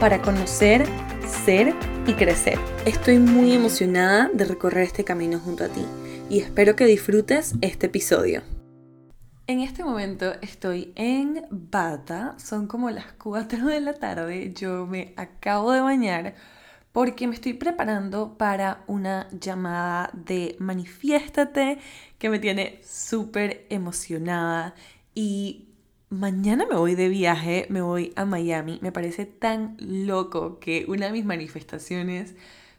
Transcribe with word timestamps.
para 0.00 0.20
conocer, 0.20 0.84
ser 1.44 1.74
y 2.06 2.14
crecer. 2.14 2.58
Estoy 2.84 3.18
muy 3.18 3.52
emocionada 3.52 4.30
de 4.32 4.44
recorrer 4.44 4.84
este 4.84 5.04
camino 5.04 5.38
junto 5.38 5.64
a 5.64 5.68
ti 5.68 5.84
y 6.28 6.40
espero 6.40 6.76
que 6.76 6.86
disfrutes 6.86 7.54
este 7.60 7.86
episodio. 7.86 8.42
En 9.46 9.60
este 9.60 9.84
momento 9.84 10.32
estoy 10.40 10.92
en 10.96 11.46
Bata, 11.50 12.34
son 12.38 12.66
como 12.66 12.90
las 12.90 13.12
4 13.12 13.66
de 13.66 13.80
la 13.80 13.94
tarde, 13.94 14.52
yo 14.54 14.86
me 14.86 15.12
acabo 15.16 15.72
de 15.72 15.80
bañar 15.80 16.34
porque 16.92 17.26
me 17.26 17.34
estoy 17.34 17.54
preparando 17.54 18.38
para 18.38 18.84
una 18.86 19.28
llamada 19.32 20.10
de 20.14 20.56
manifiéstate 20.60 21.78
que 22.18 22.30
me 22.30 22.38
tiene 22.38 22.80
súper 22.82 23.66
emocionada 23.68 24.74
y 25.14 25.63
mañana 26.14 26.66
me 26.66 26.76
voy 26.76 26.94
de 26.94 27.08
viaje, 27.08 27.66
me 27.70 27.80
voy 27.82 28.12
a 28.14 28.24
Miami, 28.24 28.78
me 28.82 28.92
parece 28.92 29.26
tan 29.26 29.76
loco 29.80 30.60
que 30.60 30.84
una 30.88 31.06
de 31.06 31.12
mis 31.12 31.24
manifestaciones 31.24 32.36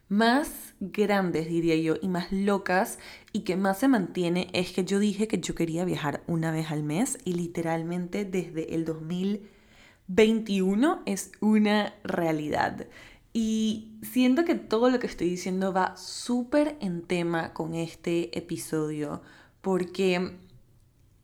más 0.07 0.73
grandes, 0.79 1.49
diría 1.49 1.75
yo, 1.75 1.95
y 2.01 2.07
más 2.07 2.31
locas 2.31 2.97
y 3.33 3.41
que 3.41 3.57
más 3.57 3.79
se 3.79 3.89
mantiene 3.89 4.47
es 4.53 4.71
que 4.71 4.85
yo 4.85 4.99
dije 4.99 5.27
que 5.27 5.39
yo 5.39 5.53
quería 5.53 5.83
viajar 5.83 6.23
una 6.27 6.51
vez 6.51 6.71
al 6.71 6.83
mes 6.83 7.17
y 7.25 7.33
literalmente 7.33 8.23
desde 8.23 8.73
el 8.73 8.85
2021 8.85 11.01
es 11.05 11.33
una 11.41 11.93
realidad. 12.03 12.87
Y 13.33 13.97
siento 14.01 14.45
que 14.45 14.55
todo 14.55 14.89
lo 14.89 14.99
que 14.99 15.07
estoy 15.07 15.29
diciendo 15.29 15.73
va 15.73 15.97
súper 15.97 16.77
en 16.79 17.01
tema 17.01 17.51
con 17.51 17.75
este 17.75 18.37
episodio 18.37 19.21
porque 19.61 20.37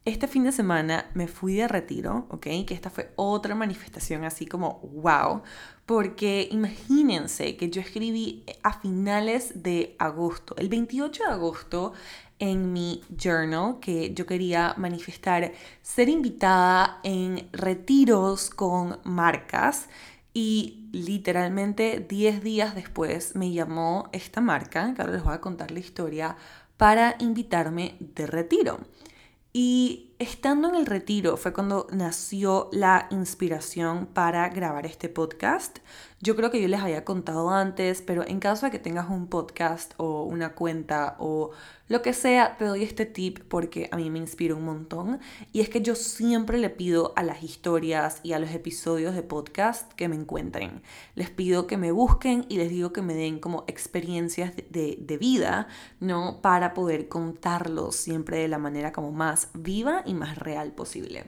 este 0.04 0.28
fin 0.28 0.44
de 0.44 0.52
semana 0.52 1.12
me 1.14 1.28
fui 1.28 1.56
de 1.56 1.68
retiro, 1.68 2.26
¿ok? 2.30 2.48
Que 2.66 2.74
esta 2.74 2.90
fue 2.90 3.12
otra 3.16 3.54
manifestación 3.54 4.24
así 4.24 4.48
como 4.48 4.80
wow, 4.80 5.44
porque 5.86 6.48
imagínense 6.52 7.56
que 7.56 7.70
yo 7.70 7.82
escribí 7.82 8.44
a 8.64 8.74
finales 8.80 9.62
de 9.62 9.96
agosto, 10.00 10.56
el 10.58 10.70
28 10.70 11.24
de 11.24 11.30
agosto, 11.30 11.94
en 12.40 12.74
mi 12.74 13.04
journal 13.16 13.80
que 13.80 14.16
yo 14.16 14.26
quería 14.26 14.74
manifestar 14.76 15.52
ser 15.84 16.10
invitada 16.10 17.00
en 17.04 17.48
retiros 17.52 18.50
con 18.50 19.00
marcas 19.04 19.88
y 20.34 20.90
literalmente 20.92 22.00
10 22.00 22.42
días 22.42 22.74
después 22.74 23.36
me 23.36 23.52
llamó 23.52 24.10
esta 24.12 24.42
marca, 24.42 24.94
que 24.96 25.02
ahora 25.02 25.14
les 25.14 25.24
voy 25.24 25.34
a 25.34 25.42
contar 25.42 25.70
la 25.70 25.80
historia, 25.80 26.36
para 26.78 27.16
invitarme 27.20 27.96
de 28.00 28.26
retiro. 28.26 28.80
Y 29.54 30.11
estando 30.22 30.70
en 30.70 30.76
el 30.76 30.86
retiro 30.86 31.36
fue 31.36 31.52
cuando 31.52 31.88
nació 31.92 32.70
la 32.72 33.08
inspiración 33.10 34.06
para 34.06 34.48
grabar 34.50 34.86
este 34.86 35.10
podcast. 35.10 35.80
Yo 36.20 36.36
creo 36.36 36.52
que 36.52 36.62
yo 36.62 36.68
les 36.68 36.80
había 36.80 37.04
contado 37.04 37.50
antes, 37.50 38.04
pero 38.04 38.24
en 38.28 38.40
caso 38.40 38.68
de 38.68 38.72
que 38.72 38.78
tengas 38.78 39.10
un 39.10 39.26
podcast 39.26 39.96
o 39.98 40.22
una 40.22 40.54
cuenta 40.54 41.16
o 41.18 41.50
lo 41.88 42.02
que 42.02 42.14
sea, 42.14 42.56
te 42.58 42.64
doy 42.64 42.84
este 42.84 43.06
tip 43.06 43.40
porque 43.50 43.90
a 43.92 43.98
mí 43.98 44.10
me 44.10 44.20
inspira 44.20 44.56
un 44.56 44.64
montón. 44.64 45.20
Y 45.52 45.60
es 45.60 45.68
que 45.68 45.82
yo 45.82 45.96
siempre 45.96 46.58
le 46.58 46.70
pido 46.70 47.12
a 47.18 47.24
las 47.24 47.44
historias 47.44 48.22
y 48.24 48.32
a 48.32 48.40
los 48.40 48.52
episodios 48.52 49.14
de 49.14 49.24
podcast 49.24 49.92
que 49.94 50.08
me 50.08 50.16
encuentren. 50.16 50.84
Les 51.16 51.32
pido 51.32 51.68
que 51.68 51.76
me 51.76 51.92
busquen 51.92 52.46
y 52.48 52.58
les 52.58 52.70
digo 52.70 52.94
que 52.94 53.02
me 53.02 53.14
den 53.14 53.40
como 53.40 53.66
experiencias 53.68 54.54
de, 54.56 55.00
de 55.02 55.18
vida, 55.18 55.68
¿no? 56.00 56.40
Para 56.42 56.74
poder 56.74 57.10
contarlos 57.10 57.98
siempre 57.98 58.38
de 58.38 58.48
la 58.48 58.58
manera 58.58 58.94
como 58.94 59.12
más 59.12 59.50
viva 59.54 60.04
y 60.06 60.11
más 60.14 60.38
real 60.38 60.72
posible. 60.74 61.26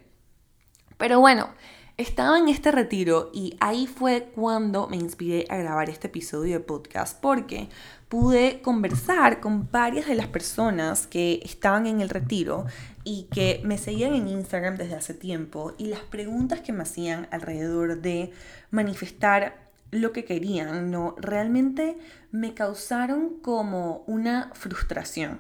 Pero 0.98 1.20
bueno, 1.20 1.50
estaba 1.98 2.40
en 2.40 2.50
este 2.50 2.72
retiro 2.72 3.30
y 3.34 3.56
ahí 3.60 3.86
fue 3.86 4.32
cuando 4.34 4.88
me 4.88 4.98
inspiré 4.98 5.46
a 5.50 5.58
grabar 5.58 5.90
este 5.90 6.08
episodio 6.08 6.54
de 6.54 6.60
podcast 6.60 7.20
porque 7.22 7.70
pude 8.10 8.62
conversar 8.62 9.40
con 9.40 9.70
varias 9.72 10.08
de 10.08 10.16
las 10.16 10.28
personas 10.28 11.06
que 11.06 11.40
estaban 11.44 11.86
en 11.86 12.02
el 12.02 12.10
retiro 12.10 12.66
y 13.04 13.28
que 13.32 13.62
me 13.64 13.78
seguían 13.78 14.16
en 14.16 14.28
Instagram 14.28 14.76
desde 14.76 14.96
hace 14.96 15.14
tiempo 15.14 15.74
y 15.78 15.88
las 15.88 16.00
preguntas 16.00 16.62
que 16.62 16.74
me 16.74 16.82
hacían 16.82 17.28
alrededor 17.32 18.02
de 18.02 18.32
manifestar 18.72 19.72
lo 19.92 20.12
que 20.12 20.26
querían, 20.26 20.90
no, 20.90 21.16
realmente 21.20 21.98
me 22.32 22.56
causaron 22.56 23.40
como 23.42 24.04
una 24.08 24.50
frustración. 24.54 25.40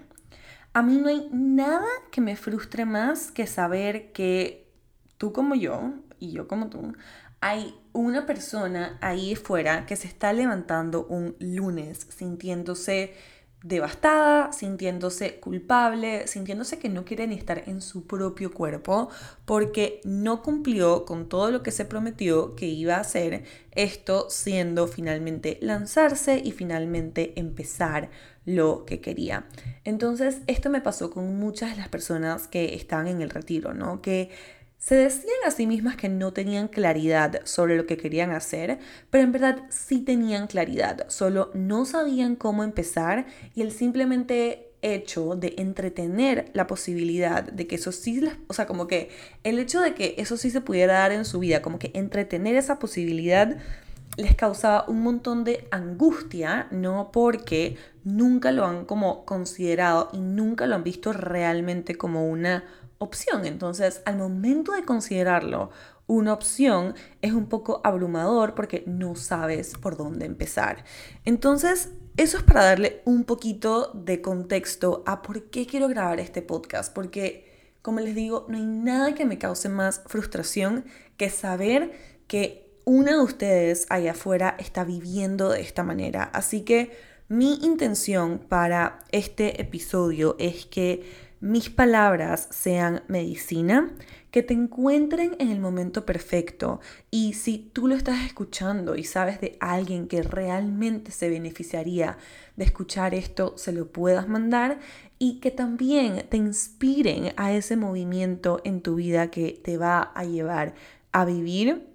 A 0.73 0.81
mí 0.81 0.97
no 0.97 1.07
hay 1.09 1.29
nada 1.31 1.87
que 2.11 2.19
me 2.19 2.35
frustre 2.35 2.85
más 2.85 3.31
que 3.31 3.45
saber 3.45 4.11
que 4.11 4.71
tú 5.17 5.31
como 5.31 5.53
yo, 5.53 5.93
y 6.19 6.31
yo 6.31 6.47
como 6.47 6.69
tú, 6.69 6.93
hay 7.41 7.75
una 7.91 8.25
persona 8.25 8.97
ahí 9.01 9.35
fuera 9.35 9.85
que 9.85 9.95
se 9.95 10.07
está 10.07 10.33
levantando 10.33 11.05
un 11.05 11.35
lunes 11.39 12.07
sintiéndose 12.09 13.13
devastada, 13.63 14.51
sintiéndose 14.51 15.39
culpable, 15.39 16.27
sintiéndose 16.27 16.79
que 16.79 16.89
no 16.89 17.05
quiere 17.05 17.25
ni 17.27 17.35
estar 17.35 17.63
en 17.67 17.81
su 17.81 18.05
propio 18.05 18.53
cuerpo 18.53 19.09
porque 19.45 20.01
no 20.03 20.43
cumplió 20.43 21.05
con 21.05 21.29
todo 21.29 21.49
lo 21.49 21.63
que 21.63 21.71
se 21.71 21.85
prometió 21.85 22.55
que 22.55 22.67
iba 22.67 22.95
a 22.95 22.99
hacer, 22.99 23.45
esto 23.71 24.27
siendo 24.29 24.87
finalmente 24.87 25.57
lanzarse 25.61 26.41
y 26.43 26.51
finalmente 26.51 27.33
empezar 27.39 28.09
lo 28.45 28.85
que 28.85 28.99
quería. 28.99 29.45
Entonces, 29.85 30.39
esto 30.47 30.69
me 30.69 30.81
pasó 30.81 31.09
con 31.09 31.37
muchas 31.37 31.71
de 31.71 31.77
las 31.77 31.87
personas 31.87 32.47
que 32.47 32.75
están 32.75 33.07
en 33.07 33.21
el 33.21 33.29
retiro, 33.29 33.73
¿no? 33.73 34.01
Que 34.01 34.29
se 34.83 34.95
decían 34.95 35.37
a 35.47 35.51
sí 35.51 35.65
mismas 35.65 35.95
que 35.95 36.09
no 36.09 36.33
tenían 36.33 36.67
claridad 36.67 37.39
sobre 37.45 37.77
lo 37.77 37.85
que 37.85 37.95
querían 37.95 38.31
hacer, 38.31 38.79
pero 39.09 39.23
en 39.23 39.31
verdad 39.31 39.59
sí 39.69 40.01
tenían 40.01 40.47
claridad, 40.47 41.05
solo 41.07 41.51
no 41.53 41.85
sabían 41.85 42.35
cómo 42.35 42.65
empezar 42.65 43.25
y 43.55 43.61
el 43.61 43.71
simplemente 43.71 44.73
hecho 44.81 45.37
de 45.37 45.53
entretener 45.57 46.51
la 46.51 46.67
posibilidad 46.67 47.43
de 47.43 47.65
que 47.65 47.75
eso 47.75 47.93
sí, 47.93 48.29
o 48.47 48.53
sea, 48.53 48.65
como 48.65 48.87
que 48.87 49.09
el 49.45 49.57
hecho 49.57 49.79
de 49.79 49.93
que 49.93 50.15
eso 50.17 50.35
sí 50.35 50.49
se 50.49 50.59
pudiera 50.59 50.95
dar 50.95 51.13
en 51.13 51.23
su 51.23 51.39
vida, 51.39 51.61
como 51.61 51.79
que 51.79 51.91
entretener 51.93 52.57
esa 52.57 52.77
posibilidad 52.77 53.55
les 54.17 54.35
causaba 54.35 54.83
un 54.89 55.01
montón 55.01 55.45
de 55.45 55.65
angustia, 55.71 56.67
no 56.71 57.09
porque 57.13 57.77
nunca 58.03 58.51
lo 58.51 58.65
han 58.65 58.83
como 58.83 59.23
considerado 59.23 60.09
y 60.11 60.19
nunca 60.19 60.67
lo 60.67 60.75
han 60.75 60.83
visto 60.83 61.13
realmente 61.13 61.95
como 61.95 62.27
una 62.27 62.65
opción. 63.03 63.45
Entonces, 63.45 64.01
al 64.05 64.17
momento 64.17 64.71
de 64.71 64.83
considerarlo 64.83 65.69
una 66.07 66.33
opción, 66.33 66.95
es 67.21 67.33
un 67.33 67.47
poco 67.47 67.81
abrumador 67.83 68.55
porque 68.55 68.83
no 68.87 69.15
sabes 69.15 69.73
por 69.75 69.95
dónde 69.95 70.25
empezar. 70.25 70.83
Entonces, 71.25 71.89
eso 72.17 72.37
es 72.37 72.43
para 72.43 72.63
darle 72.63 73.01
un 73.05 73.23
poquito 73.23 73.91
de 73.93 74.21
contexto 74.21 75.03
a 75.05 75.21
por 75.21 75.49
qué 75.49 75.65
quiero 75.65 75.87
grabar 75.87 76.19
este 76.19 76.41
podcast, 76.41 76.93
porque, 76.93 77.73
como 77.81 77.99
les 77.99 78.15
digo, 78.15 78.45
no 78.49 78.57
hay 78.57 78.65
nada 78.65 79.15
que 79.15 79.25
me 79.25 79.39
cause 79.39 79.69
más 79.69 80.01
frustración 80.05 80.85
que 81.17 81.29
saber 81.29 81.91
que 82.27 82.63
una 82.85 83.13
de 83.13 83.21
ustedes 83.21 83.85
allá 83.89 84.11
afuera 84.11 84.55
está 84.59 84.83
viviendo 84.83 85.49
de 85.49 85.61
esta 85.61 85.83
manera. 85.83 86.23
Así 86.23 86.61
que 86.61 86.91
mi 87.29 87.55
intención 87.63 88.39
para 88.39 88.99
este 89.11 89.61
episodio 89.61 90.35
es 90.37 90.65
que 90.65 91.03
mis 91.43 91.69
palabras 91.69 92.47
sean 92.51 93.03
medicina, 93.09 93.91
que 94.31 94.43
te 94.43 94.53
encuentren 94.53 95.35
en 95.39 95.51
el 95.51 95.59
momento 95.59 96.05
perfecto 96.05 96.79
y 97.11 97.33
si 97.33 97.69
tú 97.73 97.89
lo 97.89 97.95
estás 97.95 98.23
escuchando 98.23 98.95
y 98.95 99.03
sabes 99.03 99.41
de 99.41 99.57
alguien 99.59 100.07
que 100.07 100.23
realmente 100.23 101.11
se 101.11 101.29
beneficiaría 101.29 102.17
de 102.55 102.63
escuchar 102.63 103.13
esto, 103.13 103.57
se 103.57 103.73
lo 103.73 103.91
puedas 103.91 104.29
mandar 104.29 104.79
y 105.19 105.41
que 105.41 105.51
también 105.51 106.25
te 106.29 106.37
inspiren 106.37 107.33
a 107.35 107.51
ese 107.51 107.75
movimiento 107.75 108.61
en 108.63 108.79
tu 108.79 108.95
vida 108.95 109.29
que 109.29 109.59
te 109.61 109.77
va 109.77 110.13
a 110.15 110.23
llevar 110.23 110.75
a 111.11 111.25
vivir 111.25 111.89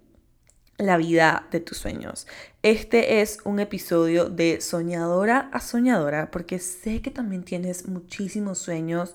la 0.76 0.98
vida 0.98 1.48
de 1.50 1.60
tus 1.60 1.78
sueños. 1.78 2.26
Este 2.62 3.22
es 3.22 3.38
un 3.44 3.60
episodio 3.60 4.28
de 4.28 4.60
soñadora 4.60 5.48
a 5.54 5.60
soñadora 5.60 6.30
porque 6.30 6.58
sé 6.58 7.00
que 7.00 7.10
también 7.10 7.44
tienes 7.44 7.88
muchísimos 7.88 8.58
sueños 8.58 9.14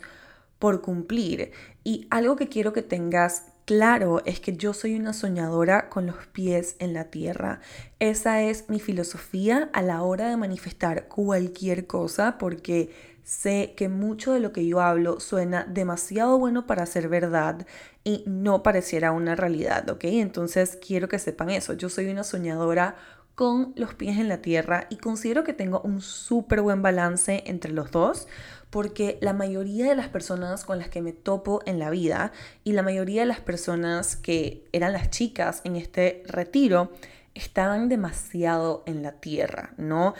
por 0.63 0.80
cumplir. 0.80 1.51
Y 1.83 2.07
algo 2.10 2.38
que 2.38 2.48
quiero 2.48 2.71
que 2.71 2.83
tengas 2.83 3.48
claro 3.65 4.21
es 4.24 4.39
que 4.39 4.56
yo 4.56 4.74
soy 4.74 4.95
una 4.95 5.12
soñadora 5.12 5.89
con 5.89 6.06
los 6.06 6.25
pies 6.27 6.77
en 6.80 6.94
la 6.94 7.10
tierra. 7.12 7.60
Esa 8.00 8.42
es 8.42 8.69
mi 8.69 8.80
filosofía 8.80 9.69
a 9.74 9.81
la 9.81 10.04
hora 10.04 10.30
de 10.30 10.38
manifestar 10.38 11.10
cualquier 11.10 11.86
cosa 11.86 12.38
porque 12.38 12.94
sé 13.25 13.74
que 13.75 13.89
mucho 13.89 14.31
de 14.31 14.39
lo 14.39 14.54
que 14.54 14.65
yo 14.65 14.80
hablo 14.80 15.19
suena 15.19 15.65
demasiado 15.65 16.39
bueno 16.39 16.65
para 16.65 16.86
ser 16.86 17.10
verdad 17.10 17.68
y 18.06 18.24
no 18.25 18.63
pareciera 18.63 19.12
una 19.12 19.36
realidad, 19.36 19.89
¿ok? 19.89 20.06
Entonces 20.06 20.77
quiero 20.77 21.10
que 21.10 21.19
sepan 21.19 21.50
eso. 21.50 21.74
Yo 21.74 21.89
soy 21.89 22.07
una 22.07 22.24
soñadora 22.24 22.95
con 23.36 23.74
los 23.75 23.95
pies 23.95 24.18
en 24.18 24.30
la 24.30 24.42
tierra 24.42 24.88
y 24.89 24.95
considero 24.95 25.44
que 25.44 25.51
tengo 25.51 25.81
un 25.81 26.01
súper 26.01 26.62
buen 26.62 26.81
balance 26.81 27.44
entre 27.48 27.74
los 27.74 27.92
dos 27.92 28.27
porque 28.73 29.19
la 29.21 29.33
mayoría 29.33 29.87
de 29.87 29.95
las 29.95 30.07
personas 30.07 30.65
con 30.65 30.79
las 30.79 30.89
que 30.89 31.03
me 31.03 31.13
topo 31.13 31.61
en 31.67 31.77
la 31.77 31.91
vida 31.91 32.31
y 32.63 32.71
la 32.71 32.81
mayoría 32.81 33.21
de 33.21 33.27
las 33.27 33.39
personas 33.39 34.15
que 34.15 34.67
eran 34.71 34.93
las 34.93 35.11
chicas 35.11 35.61
en 35.63 35.75
este 35.75 36.23
retiro 36.25 36.91
estaban 37.35 37.87
demasiado 37.87 38.81
en 38.87 39.03
la 39.03 39.11
tierra, 39.11 39.75
¿no? 39.77 40.15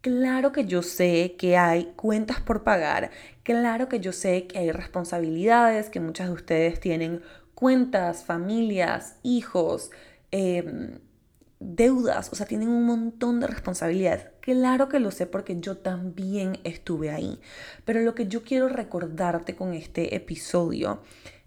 Claro 0.00 0.52
que 0.52 0.64
yo 0.64 0.80
sé 0.80 1.36
que 1.36 1.58
hay 1.58 1.92
cuentas 1.96 2.40
por 2.40 2.64
pagar, 2.64 3.10
claro 3.42 3.90
que 3.90 4.00
yo 4.00 4.14
sé 4.14 4.46
que 4.46 4.58
hay 4.58 4.72
responsabilidades, 4.72 5.90
que 5.90 6.00
muchas 6.00 6.28
de 6.28 6.32
ustedes 6.32 6.80
tienen 6.80 7.20
cuentas, 7.54 8.24
familias, 8.24 9.16
hijos, 9.22 9.90
eh, 10.32 10.98
deudas, 11.60 12.32
o 12.32 12.36
sea, 12.36 12.46
tienen 12.46 12.70
un 12.70 12.86
montón 12.86 13.38
de 13.40 13.48
responsabilidades. 13.48 14.37
Claro 14.48 14.88
que 14.88 14.98
lo 14.98 15.10
sé 15.10 15.26
porque 15.26 15.60
yo 15.60 15.76
también 15.76 16.58
estuve 16.64 17.10
ahí. 17.10 17.38
Pero 17.84 18.00
lo 18.00 18.14
que 18.14 18.28
yo 18.28 18.44
quiero 18.44 18.70
recordarte 18.70 19.54
con 19.54 19.74
este 19.74 20.16
episodio 20.16 21.02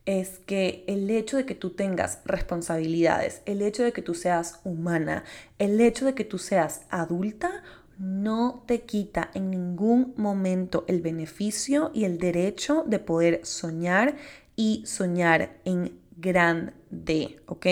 es 0.06 0.38
que 0.46 0.84
el 0.86 1.10
hecho 1.10 1.36
de 1.36 1.48
que 1.48 1.56
tú 1.56 1.72
tengas 1.72 2.20
responsabilidades, 2.26 3.42
el 3.48 3.64
hecho 3.64 3.82
de 3.82 3.92
que 3.92 4.04
tú 4.04 4.14
seas 4.14 4.60
humana, 4.66 5.24
el 5.58 5.82
hecho 5.82 6.06
de 6.06 6.14
que 6.14 6.26
tú 6.26 6.38
seas 6.38 6.84
adulta, 6.92 7.64
no 7.98 8.66
te 8.68 8.82
quita 8.82 9.32
en 9.34 9.50
ningún 9.50 10.14
momento 10.16 10.86
el 10.88 11.02
beneficio 11.02 11.90
y 11.96 12.06
el 12.06 12.20
derecho 12.20 12.84
de 12.86 13.00
poder 13.00 13.40
soñar 13.44 14.16
y 14.56 14.84
soñar 14.86 15.58
en 15.66 16.00
grande, 16.18 17.40
¿ok? 17.48 17.66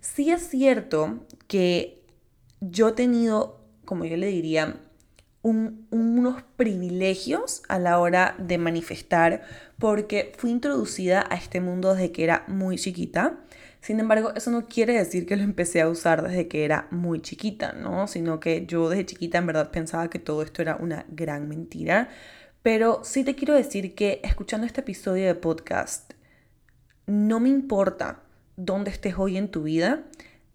Sí 0.00 0.32
es 0.32 0.48
cierto 0.48 1.20
que 1.46 2.02
yo 2.60 2.88
he 2.88 2.92
tenido, 2.92 3.60
como 3.84 4.04
yo 4.04 4.16
le 4.16 4.26
diría, 4.28 4.76
unos 5.42 6.42
privilegios 6.56 7.62
a 7.68 7.78
la 7.78 7.98
hora 7.98 8.34
de 8.38 8.56
manifestar 8.56 9.42
porque 9.78 10.32
fui 10.38 10.50
introducida 10.50 11.26
a 11.28 11.34
este 11.34 11.60
mundo 11.60 11.92
desde 11.92 12.12
que 12.12 12.24
era 12.24 12.44
muy 12.48 12.76
chiquita. 12.78 13.40
Sin 13.82 14.00
embargo, 14.00 14.32
eso 14.34 14.50
no 14.50 14.66
quiere 14.66 14.94
decir 14.94 15.26
que 15.26 15.36
lo 15.36 15.42
empecé 15.42 15.82
a 15.82 15.88
usar 15.90 16.22
desde 16.26 16.48
que 16.48 16.64
era 16.64 16.88
muy 16.90 17.20
chiquita, 17.20 17.72
¿no? 17.72 18.06
Sino 18.06 18.40
que 18.40 18.64
yo 18.64 18.88
desde 18.88 19.04
chiquita 19.04 19.36
en 19.36 19.46
verdad 19.46 19.70
pensaba 19.70 20.08
que 20.08 20.18
todo 20.18 20.40
esto 20.40 20.62
era 20.62 20.76
una 20.76 21.04
gran 21.10 21.46
mentira. 21.46 22.08
Pero 22.62 23.00
sí 23.04 23.24
te 23.24 23.34
quiero 23.34 23.52
decir 23.52 23.94
que 23.94 24.22
escuchando 24.24 24.66
este 24.66 24.80
episodio 24.80 25.26
de 25.26 25.34
podcast, 25.34 26.14
no 27.06 27.38
me 27.40 27.50
importa 27.50 28.22
dónde 28.56 28.90
estés 28.90 29.18
hoy 29.18 29.36
en 29.36 29.50
tu 29.50 29.64
vida, 29.64 30.04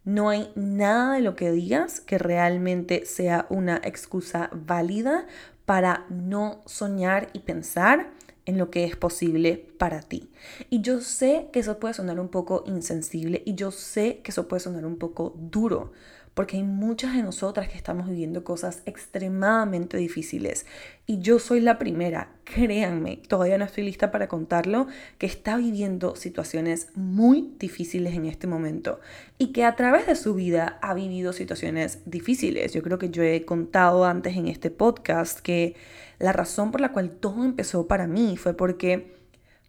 no 0.03 0.29
hay 0.29 0.51
nada 0.55 1.15
de 1.15 1.21
lo 1.21 1.35
que 1.35 1.51
digas 1.51 1.99
que 2.01 2.17
realmente 2.17 3.05
sea 3.05 3.45
una 3.49 3.81
excusa 3.83 4.49
válida 4.53 5.27
para 5.65 6.05
no 6.09 6.61
soñar 6.65 7.29
y 7.33 7.39
pensar 7.39 8.09
en 8.45 8.57
lo 8.57 8.71
que 8.71 8.83
es 8.83 8.95
posible 8.95 9.67
para 9.77 10.01
ti. 10.01 10.31
Y 10.71 10.81
yo 10.81 11.01
sé 11.01 11.49
que 11.53 11.59
eso 11.59 11.79
puede 11.79 11.93
sonar 11.93 12.19
un 12.19 12.29
poco 12.29 12.63
insensible 12.65 13.43
y 13.45 13.53
yo 13.53 13.69
sé 13.69 14.21
que 14.23 14.31
eso 14.31 14.47
puede 14.47 14.61
sonar 14.61 14.85
un 14.85 14.97
poco 14.97 15.35
duro, 15.37 15.91
porque 16.39 16.55
hay 16.55 16.63
muchas 16.63 17.17
de 17.17 17.21
nosotras 17.21 17.67
que 17.67 17.75
estamos 17.75 18.07
viviendo 18.07 18.45
cosas 18.45 18.81
extremadamente 18.85 19.97
difíciles. 19.97 20.65
Y 21.05 21.19
yo 21.19 21.37
soy 21.37 21.59
la 21.59 21.77
primera, 21.77 22.31
créanme, 22.45 23.17
todavía 23.27 23.57
no 23.57 23.65
estoy 23.65 23.83
lista 23.83 24.09
para 24.09 24.29
contarlo, 24.29 24.87
que 25.17 25.25
está 25.25 25.57
viviendo 25.57 26.15
situaciones 26.15 26.93
muy 26.95 27.55
difíciles 27.59 28.13
en 28.13 28.25
este 28.25 28.47
momento 28.47 29.01
y 29.37 29.47
que 29.47 29.65
a 29.65 29.75
través 29.75 30.07
de 30.07 30.15
su 30.15 30.33
vida 30.33 30.79
ha 30.81 30.93
vivido 30.93 31.33
situaciones 31.33 32.03
difíciles. 32.05 32.71
Yo 32.71 32.83
creo 32.83 32.97
que 32.97 33.09
yo 33.09 33.21
he 33.21 33.43
contado 33.43 34.05
antes 34.05 34.37
en 34.37 34.47
este 34.47 34.71
podcast 34.71 35.41
que 35.41 35.75
la 36.19 36.31
razón 36.31 36.71
por 36.71 36.79
la 36.79 36.93
cual 36.93 37.09
todo 37.09 37.43
empezó 37.43 37.85
para 37.85 38.07
mí 38.07 38.37
fue 38.37 38.53
porque... 38.53 39.19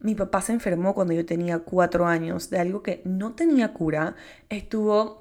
Mi 0.03 0.15
papá 0.15 0.41
se 0.41 0.55
enfermó 0.55 0.95
cuando 0.95 1.13
yo 1.13 1.27
tenía 1.27 1.59
cuatro 1.59 2.07
años 2.07 2.49
de 2.49 2.59
algo 2.59 2.83
que 2.83 3.03
no 3.05 3.35
tenía 3.35 3.75
cura. 3.75 4.17
Estuvo 4.49 5.20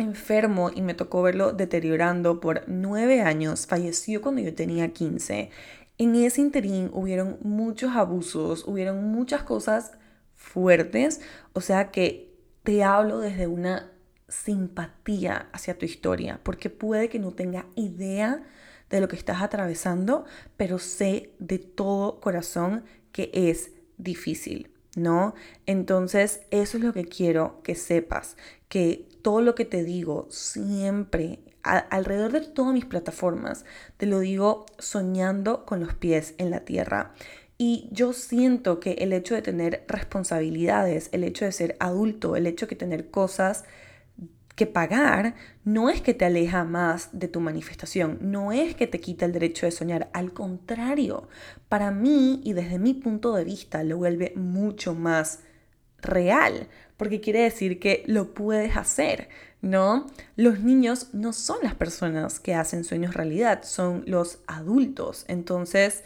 enfermo 0.00 0.70
y 0.74 0.82
me 0.82 0.94
tocó 0.94 1.22
verlo 1.22 1.52
deteriorando 1.52 2.40
por 2.40 2.64
nueve 2.66 3.22
años. 3.22 3.66
Falleció 3.66 4.22
cuando 4.22 4.40
yo 4.40 4.54
tenía 4.54 4.92
15. 4.92 5.50
En 5.98 6.14
ese 6.14 6.40
interín 6.40 6.90
hubieron 6.92 7.38
muchos 7.42 7.94
abusos, 7.94 8.66
hubieron 8.66 9.04
muchas 9.04 9.42
cosas 9.42 9.92
fuertes. 10.34 11.20
O 11.52 11.60
sea 11.60 11.90
que 11.90 12.34
te 12.62 12.82
hablo 12.82 13.18
desde 13.18 13.46
una 13.46 13.92
simpatía 14.28 15.48
hacia 15.52 15.76
tu 15.76 15.84
historia, 15.84 16.40
porque 16.42 16.70
puede 16.70 17.08
que 17.08 17.18
no 17.18 17.32
tenga 17.32 17.66
idea 17.74 18.42
de 18.88 19.00
lo 19.00 19.08
que 19.08 19.16
estás 19.16 19.42
atravesando, 19.42 20.24
pero 20.56 20.78
sé 20.78 21.32
de 21.38 21.58
todo 21.58 22.20
corazón 22.20 22.84
que 23.12 23.30
es 23.32 23.72
difícil, 23.98 24.70
¿no? 24.96 25.34
Entonces, 25.66 26.42
eso 26.50 26.78
es 26.78 26.84
lo 26.84 26.92
que 26.92 27.04
quiero 27.04 27.62
que 27.62 27.74
sepas, 27.74 28.36
que 28.68 29.08
todo 29.22 29.40
lo 29.40 29.54
que 29.54 29.64
te 29.64 29.84
digo 29.84 30.26
siempre, 30.30 31.40
alrededor 31.62 32.32
de 32.32 32.40
todas 32.40 32.72
mis 32.72 32.84
plataformas, 32.84 33.64
te 33.96 34.06
lo 34.06 34.20
digo 34.20 34.66
soñando 34.78 35.64
con 35.66 35.80
los 35.80 35.94
pies 35.94 36.34
en 36.38 36.50
la 36.50 36.60
tierra. 36.60 37.12
Y 37.58 37.88
yo 37.92 38.14
siento 38.14 38.80
que 38.80 38.92
el 38.92 39.12
hecho 39.12 39.34
de 39.34 39.42
tener 39.42 39.84
responsabilidades, 39.86 41.10
el 41.12 41.24
hecho 41.24 41.44
de 41.44 41.52
ser 41.52 41.76
adulto, 41.78 42.34
el 42.36 42.46
hecho 42.46 42.66
de 42.66 42.76
tener 42.76 43.10
cosas 43.10 43.64
que 44.56 44.66
pagar, 44.66 45.34
no 45.64 45.90
es 45.90 46.00
que 46.00 46.14
te 46.14 46.24
aleja 46.24 46.64
más 46.64 47.10
de 47.12 47.28
tu 47.28 47.40
manifestación, 47.40 48.18
no 48.20 48.52
es 48.52 48.74
que 48.74 48.86
te 48.86 49.00
quita 49.00 49.24
el 49.24 49.32
derecho 49.32 49.66
de 49.66 49.72
soñar, 49.72 50.10
al 50.12 50.32
contrario, 50.32 51.28
para 51.68 51.90
mí 51.90 52.40
y 52.44 52.52
desde 52.52 52.78
mi 52.78 52.94
punto 52.94 53.34
de 53.34 53.44
vista 53.44 53.84
lo 53.84 53.96
vuelve 53.96 54.32
mucho 54.36 54.94
más 54.94 55.40
real, 56.02 56.68
porque 57.00 57.22
quiere 57.22 57.40
decir 57.40 57.80
que 57.80 58.04
lo 58.06 58.34
puedes 58.34 58.76
hacer, 58.76 59.30
¿no? 59.62 60.06
Los 60.36 60.60
niños 60.60 61.14
no 61.14 61.32
son 61.32 61.56
las 61.62 61.74
personas 61.74 62.40
que 62.40 62.54
hacen 62.54 62.84
sueños 62.84 63.14
realidad, 63.14 63.62
son 63.62 64.04
los 64.06 64.40
adultos. 64.46 65.24
Entonces, 65.26 66.04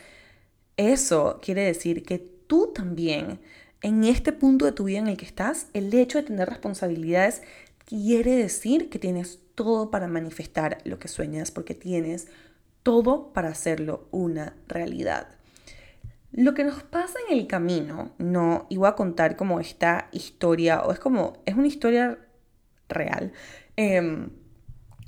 eso 0.76 1.40
quiere 1.42 1.62
decir 1.62 2.04
que 2.04 2.20
tú 2.20 2.70
también, 2.72 3.40
en 3.82 4.04
este 4.04 4.30
punto 4.32 4.66
de 4.66 4.70
tu 4.70 4.84
vida 4.84 5.00
en 5.00 5.08
el 5.08 5.16
que 5.16 5.24
estás, 5.24 5.66
el 5.72 5.92
hecho 5.92 6.18
de 6.18 6.28
tener 6.28 6.48
responsabilidades 6.48 7.42
quiere 7.86 8.36
decir 8.36 8.88
que 8.88 9.00
tienes 9.00 9.40
todo 9.56 9.90
para 9.90 10.06
manifestar 10.06 10.78
lo 10.84 11.00
que 11.00 11.08
sueñas, 11.08 11.50
porque 11.50 11.74
tienes 11.74 12.28
todo 12.84 13.32
para 13.32 13.48
hacerlo 13.48 14.06
una 14.12 14.54
realidad. 14.68 15.26
Lo 16.36 16.52
que 16.52 16.64
nos 16.64 16.82
pasa 16.82 17.16
en 17.28 17.38
el 17.38 17.46
camino, 17.46 18.10
no, 18.18 18.66
voy 18.68 18.88
a 18.88 18.96
contar 18.96 19.36
como 19.36 19.60
esta 19.60 20.08
historia, 20.10 20.82
o 20.82 20.90
es 20.90 20.98
como, 20.98 21.34
es 21.46 21.54
una 21.54 21.68
historia 21.68 22.18
real, 22.88 23.32
em, 23.76 24.30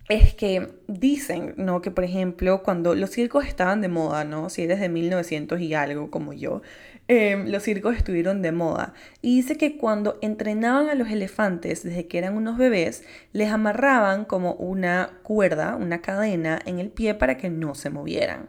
es 0.09 0.35
que 0.35 0.69
dicen, 0.87 1.55
¿no? 1.57 1.83
Que 1.83 1.91
por 1.91 2.05
ejemplo, 2.05 2.63
cuando 2.63 2.95
los 2.95 3.11
circos 3.11 3.45
estaban 3.45 3.81
de 3.81 3.89
moda, 3.89 4.23
¿no? 4.23 4.51
Si 4.51 4.63
eres 4.63 4.79
de 4.79 4.89
1900 4.89 5.61
y 5.61 5.75
algo 5.75 6.13
como 6.13 6.33
yo, 6.33 6.63
em, 7.09 7.49
los 7.49 7.65
circos 7.65 7.97
estuvieron 7.97 8.41
de 8.41 8.53
moda. 8.53 8.95
Y 9.21 9.35
dice 9.35 9.57
que 9.57 9.77
cuando 9.77 10.19
entrenaban 10.23 10.89
a 10.89 10.95
los 10.95 11.11
elefantes 11.11 11.83
desde 11.83 12.07
que 12.07 12.19
eran 12.19 12.37
unos 12.37 12.57
bebés, 12.57 13.03
les 13.33 13.51
amarraban 13.51 14.27
como 14.27 14.53
una 14.55 15.19
cuerda, 15.25 15.75
una 15.75 16.01
cadena 16.03 16.61
en 16.67 16.79
el 16.79 16.91
pie 16.91 17.15
para 17.15 17.37
que 17.37 17.51
no 17.51 17.75
se 17.75 17.91
movieran. 17.91 18.49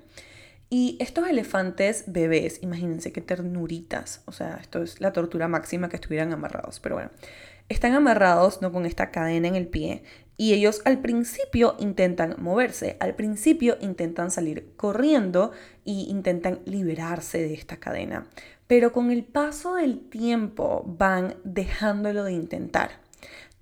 Y 0.69 0.97
estos 0.99 1.29
elefantes 1.29 2.03
bebés, 2.07 2.61
imagínense 2.61 3.13
qué 3.13 3.21
ternuritas, 3.21 4.21
o 4.25 4.33
sea, 4.33 4.57
esto 4.61 4.83
es 4.83 4.99
la 4.99 5.13
tortura 5.13 5.47
máxima 5.47 5.87
que 5.87 5.95
estuvieran 5.95 6.33
amarrados, 6.33 6.81
pero 6.81 6.95
bueno, 6.95 7.11
están 7.69 7.93
amarrados 7.93 8.61
no 8.61 8.71
con 8.71 8.85
esta 8.85 9.11
cadena 9.11 9.47
en 9.47 9.55
el 9.55 9.67
pie 9.67 10.03
y 10.35 10.53
ellos 10.53 10.81
al 10.83 10.99
principio 10.99 11.75
intentan 11.79 12.35
moverse, 12.37 12.97
al 12.99 13.15
principio 13.15 13.77
intentan 13.81 14.29
salir 14.29 14.73
corriendo 14.75 15.51
y 15.85 16.09
intentan 16.09 16.59
liberarse 16.65 17.39
de 17.39 17.53
esta 17.53 17.77
cadena, 17.77 18.27
pero 18.67 18.91
con 18.91 19.09
el 19.09 19.23
paso 19.23 19.75
del 19.75 20.09
tiempo 20.09 20.83
van 20.85 21.35
dejándolo 21.45 22.25
de 22.25 22.33
intentar. 22.33 23.06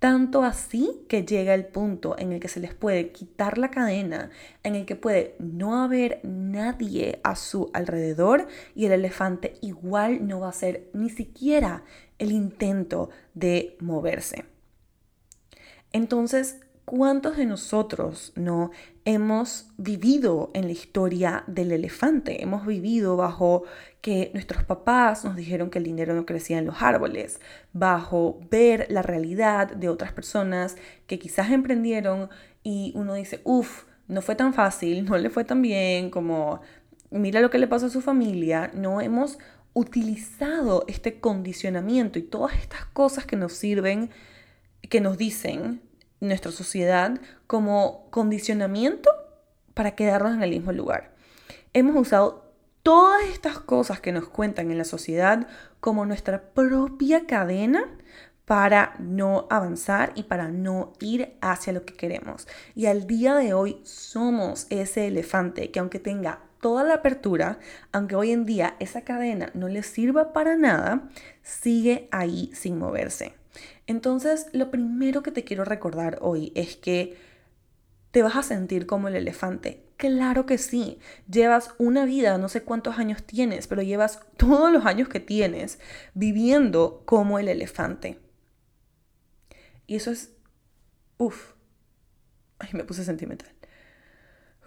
Tanto 0.06 0.44
así 0.44 1.04
que 1.10 1.26
llega 1.26 1.56
el 1.56 1.66
punto 1.66 2.16
en 2.20 2.32
el 2.32 2.40
que 2.40 2.48
se 2.48 2.60
les 2.60 2.76
puede 2.76 3.10
quitar 3.12 3.58
la 3.58 3.72
cadena, 3.72 4.30
en 4.62 4.76
el 4.76 4.86
que 4.86 4.96
puede 4.96 5.36
no 5.40 5.82
haber 5.84 6.20
nadie 6.22 7.20
a 7.24 7.36
su 7.36 7.72
alrededor 7.74 8.46
y 8.76 8.86
el 8.86 8.92
elefante 8.92 9.56
igual 9.62 10.28
no 10.28 10.42
va 10.42 10.46
a 10.46 10.50
hacer 10.52 10.92
ni 10.94 11.10
siquiera 11.10 11.86
el 12.20 12.32
intento 12.32 13.10
de 13.34 13.78
moverse. 13.80 14.46
Entonces, 15.92 16.60
¿cuántos 16.86 17.36
de 17.38 17.46
nosotros 17.46 18.32
no 18.36 18.72
hemos 19.04 19.68
vivido 19.78 20.52
en 20.54 20.66
la 20.66 20.72
historia 20.72 21.44
del 21.48 21.72
elefante? 21.72 22.42
Hemos 22.44 22.66
vivido 22.66 23.18
bajo 23.18 23.64
que 24.02 24.30
nuestros 24.34 24.64
papás 24.64 25.26
nos 25.26 25.36
dijeron 25.36 25.70
que 25.70 25.80
el 25.80 25.84
dinero 25.84 26.14
no 26.14 26.26
crecía 26.26 26.60
en 26.60 26.66
los 26.66 26.82
árboles, 26.82 27.42
bajo 27.74 28.40
ver 28.50 28.88
la 28.90 29.02
realidad 29.02 29.72
de 29.72 29.90
otras 29.90 30.14
personas 30.14 30.78
que 31.08 31.20
quizás 31.20 31.50
emprendieron 31.52 32.30
y 32.64 32.94
uno 32.96 33.16
dice, 33.16 33.42
uff, 33.44 33.86
no 34.08 34.22
fue 34.22 34.36
tan 34.36 34.54
fácil, 34.54 35.06
no 35.06 35.18
le 35.18 35.32
fue 35.32 35.44
tan 35.44 35.62
bien, 35.62 36.12
como 36.12 36.62
mira 37.10 37.42
lo 37.42 37.50
que 37.50 37.58
le 37.58 37.68
pasó 37.68 37.88
a 37.88 37.90
su 37.90 38.02
familia, 38.02 38.72
no 38.76 39.02
hemos 39.02 39.40
utilizado 39.74 40.86
este 40.88 41.20
condicionamiento 41.20 42.20
y 42.20 42.24
todas 42.24 42.56
estas 42.56 42.86
cosas 42.86 43.26
que 43.26 43.36
nos 43.36 43.54
sirven, 43.54 44.12
que 44.90 45.02
nos 45.02 45.18
dicen 45.18 45.82
nuestra 46.20 46.52
sociedad 46.52 47.20
como 47.48 48.08
condicionamiento 48.10 49.10
para 49.74 49.96
quedarnos 49.96 50.34
en 50.34 50.44
el 50.44 50.52
mismo 50.52 50.72
lugar. 50.72 51.14
Hemos 51.74 51.96
usado 51.96 52.46
todas 52.84 53.24
estas 53.26 53.60
cosas 53.60 54.00
que 54.00 54.12
nos 54.12 54.30
cuentan 54.30 54.72
en 54.72 54.78
la 54.78 54.86
sociedad 54.86 55.48
como 55.80 56.06
nuestra 56.06 56.42
propia 56.54 57.26
cadena 57.26 57.86
para 58.46 58.96
no 59.00 59.48
avanzar 59.50 60.12
y 60.16 60.24
para 60.24 60.50
no 60.50 60.94
ir 61.00 61.36
hacia 61.42 61.74
lo 61.74 61.84
que 61.84 61.96
queremos. 61.96 62.48
Y 62.76 62.86
al 62.86 63.08
día 63.08 63.36
de 63.36 63.54
hoy 63.54 63.82
somos 63.84 64.68
ese 64.70 65.08
elefante 65.08 65.72
que 65.72 65.80
aunque 65.80 66.00
tenga 66.00 66.42
toda 66.62 66.84
la 66.84 66.96
apertura, 66.96 67.60
aunque 67.92 68.16
hoy 68.16 68.32
en 68.32 68.46
día 68.46 68.76
esa 68.80 69.02
cadena 69.02 69.50
no 69.54 69.68
le 69.68 69.84
sirva 69.84 70.32
para 70.32 70.56
nada, 70.56 71.10
sigue 71.42 72.08
ahí 72.12 72.52
sin 72.54 72.78
moverse. 72.78 73.34
Entonces, 73.88 74.48
lo 74.52 74.72
primero 74.72 75.22
que 75.22 75.32
te 75.32 75.44
quiero 75.44 75.64
recordar 75.64 76.18
hoy 76.22 76.52
es 76.56 76.76
que 76.76 77.18
te 78.12 78.24
vas 78.24 78.36
a 78.36 78.44
sentir 78.44 78.86
como 78.88 79.08
el 79.08 79.16
elefante. 79.16 79.84
Claro 79.98 80.46
que 80.46 80.58
sí, 80.58 81.00
llevas 81.30 81.72
una 81.78 82.06
vida, 82.06 82.38
no 82.38 82.50
sé 82.50 82.64
cuántos 82.64 82.98
años 82.98 83.24
tienes, 83.24 83.68
pero 83.68 83.82
llevas 83.82 84.22
todos 84.38 84.72
los 84.72 84.86
años 84.86 85.08
que 85.08 85.20
tienes 85.20 85.80
viviendo 86.14 87.04
como 87.06 87.40
el 87.40 87.48
elefante. 87.48 88.20
Y 89.88 89.96
eso 89.96 90.12
es, 90.12 90.32
uff, 91.18 91.54
ay, 92.60 92.70
me 92.74 92.84
puse 92.84 93.06
sentimental. 93.06 93.50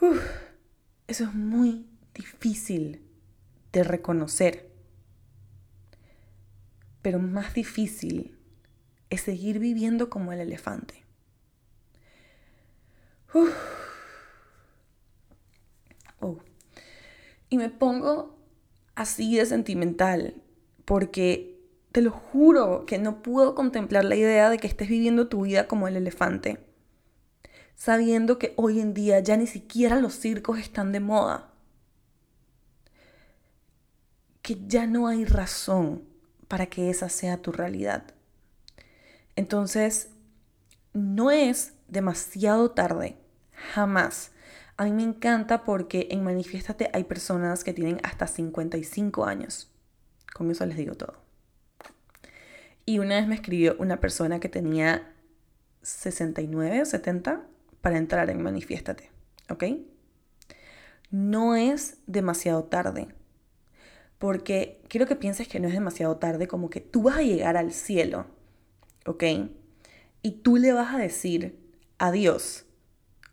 Uf, 0.00 0.22
eso 1.08 1.24
es 1.24 1.34
muy 1.34 1.88
difícil 2.14 3.02
de 3.72 3.82
reconocer, 3.82 4.70
pero 7.02 7.18
más 7.18 7.52
difícil 7.52 8.37
es 9.10 9.22
seguir 9.22 9.58
viviendo 9.58 10.10
como 10.10 10.32
el 10.32 10.40
elefante. 10.40 11.04
Oh. 16.20 16.38
Y 17.50 17.56
me 17.56 17.70
pongo 17.70 18.36
así 18.94 19.36
de 19.36 19.46
sentimental 19.46 20.34
porque 20.84 21.58
te 21.92 22.02
lo 22.02 22.10
juro 22.10 22.84
que 22.86 22.98
no 22.98 23.22
puedo 23.22 23.54
contemplar 23.54 24.04
la 24.04 24.16
idea 24.16 24.50
de 24.50 24.58
que 24.58 24.66
estés 24.66 24.88
viviendo 24.88 25.28
tu 25.28 25.42
vida 25.42 25.66
como 25.66 25.88
el 25.88 25.96
elefante, 25.96 26.58
sabiendo 27.74 28.38
que 28.38 28.52
hoy 28.56 28.80
en 28.80 28.92
día 28.92 29.20
ya 29.20 29.36
ni 29.36 29.46
siquiera 29.46 29.96
los 29.96 30.14
circos 30.14 30.58
están 30.58 30.92
de 30.92 31.00
moda, 31.00 31.52
que 34.42 34.58
ya 34.66 34.86
no 34.86 35.06
hay 35.06 35.24
razón 35.24 36.02
para 36.48 36.66
que 36.66 36.90
esa 36.90 37.08
sea 37.08 37.40
tu 37.40 37.52
realidad. 37.52 38.14
Entonces, 39.38 40.08
no 40.94 41.30
es 41.30 41.74
demasiado 41.86 42.72
tarde, 42.72 43.18
jamás. 43.52 44.32
A 44.76 44.84
mí 44.84 44.90
me 44.90 45.04
encanta 45.04 45.62
porque 45.62 46.08
en 46.10 46.24
Manifiéstate 46.24 46.90
hay 46.92 47.04
personas 47.04 47.62
que 47.62 47.72
tienen 47.72 48.00
hasta 48.02 48.26
55 48.26 49.26
años. 49.26 49.70
Con 50.34 50.50
eso 50.50 50.66
les 50.66 50.76
digo 50.76 50.96
todo. 50.96 51.18
Y 52.84 52.98
una 52.98 53.14
vez 53.14 53.28
me 53.28 53.36
escribió 53.36 53.76
una 53.78 54.00
persona 54.00 54.40
que 54.40 54.48
tenía 54.48 55.14
69 55.82 56.82
o 56.82 56.84
70 56.84 57.46
para 57.80 57.96
entrar 57.96 58.30
en 58.30 58.42
Manifiéstate. 58.42 59.12
¿Ok? 59.50 59.64
No 61.12 61.54
es 61.54 61.98
demasiado 62.08 62.64
tarde. 62.64 63.06
Porque 64.18 64.82
quiero 64.88 65.06
que 65.06 65.14
pienses 65.14 65.46
que 65.46 65.60
no 65.60 65.68
es 65.68 65.74
demasiado 65.74 66.16
tarde, 66.16 66.48
como 66.48 66.70
que 66.70 66.80
tú 66.80 67.02
vas 67.02 67.18
a 67.18 67.22
llegar 67.22 67.56
al 67.56 67.70
cielo 67.70 68.36
¿ok? 69.06 69.24
Y 70.22 70.30
tú 70.42 70.56
le 70.56 70.72
vas 70.72 70.94
a 70.94 70.98
decir 70.98 71.58
a 71.98 72.10
Dios 72.12 72.66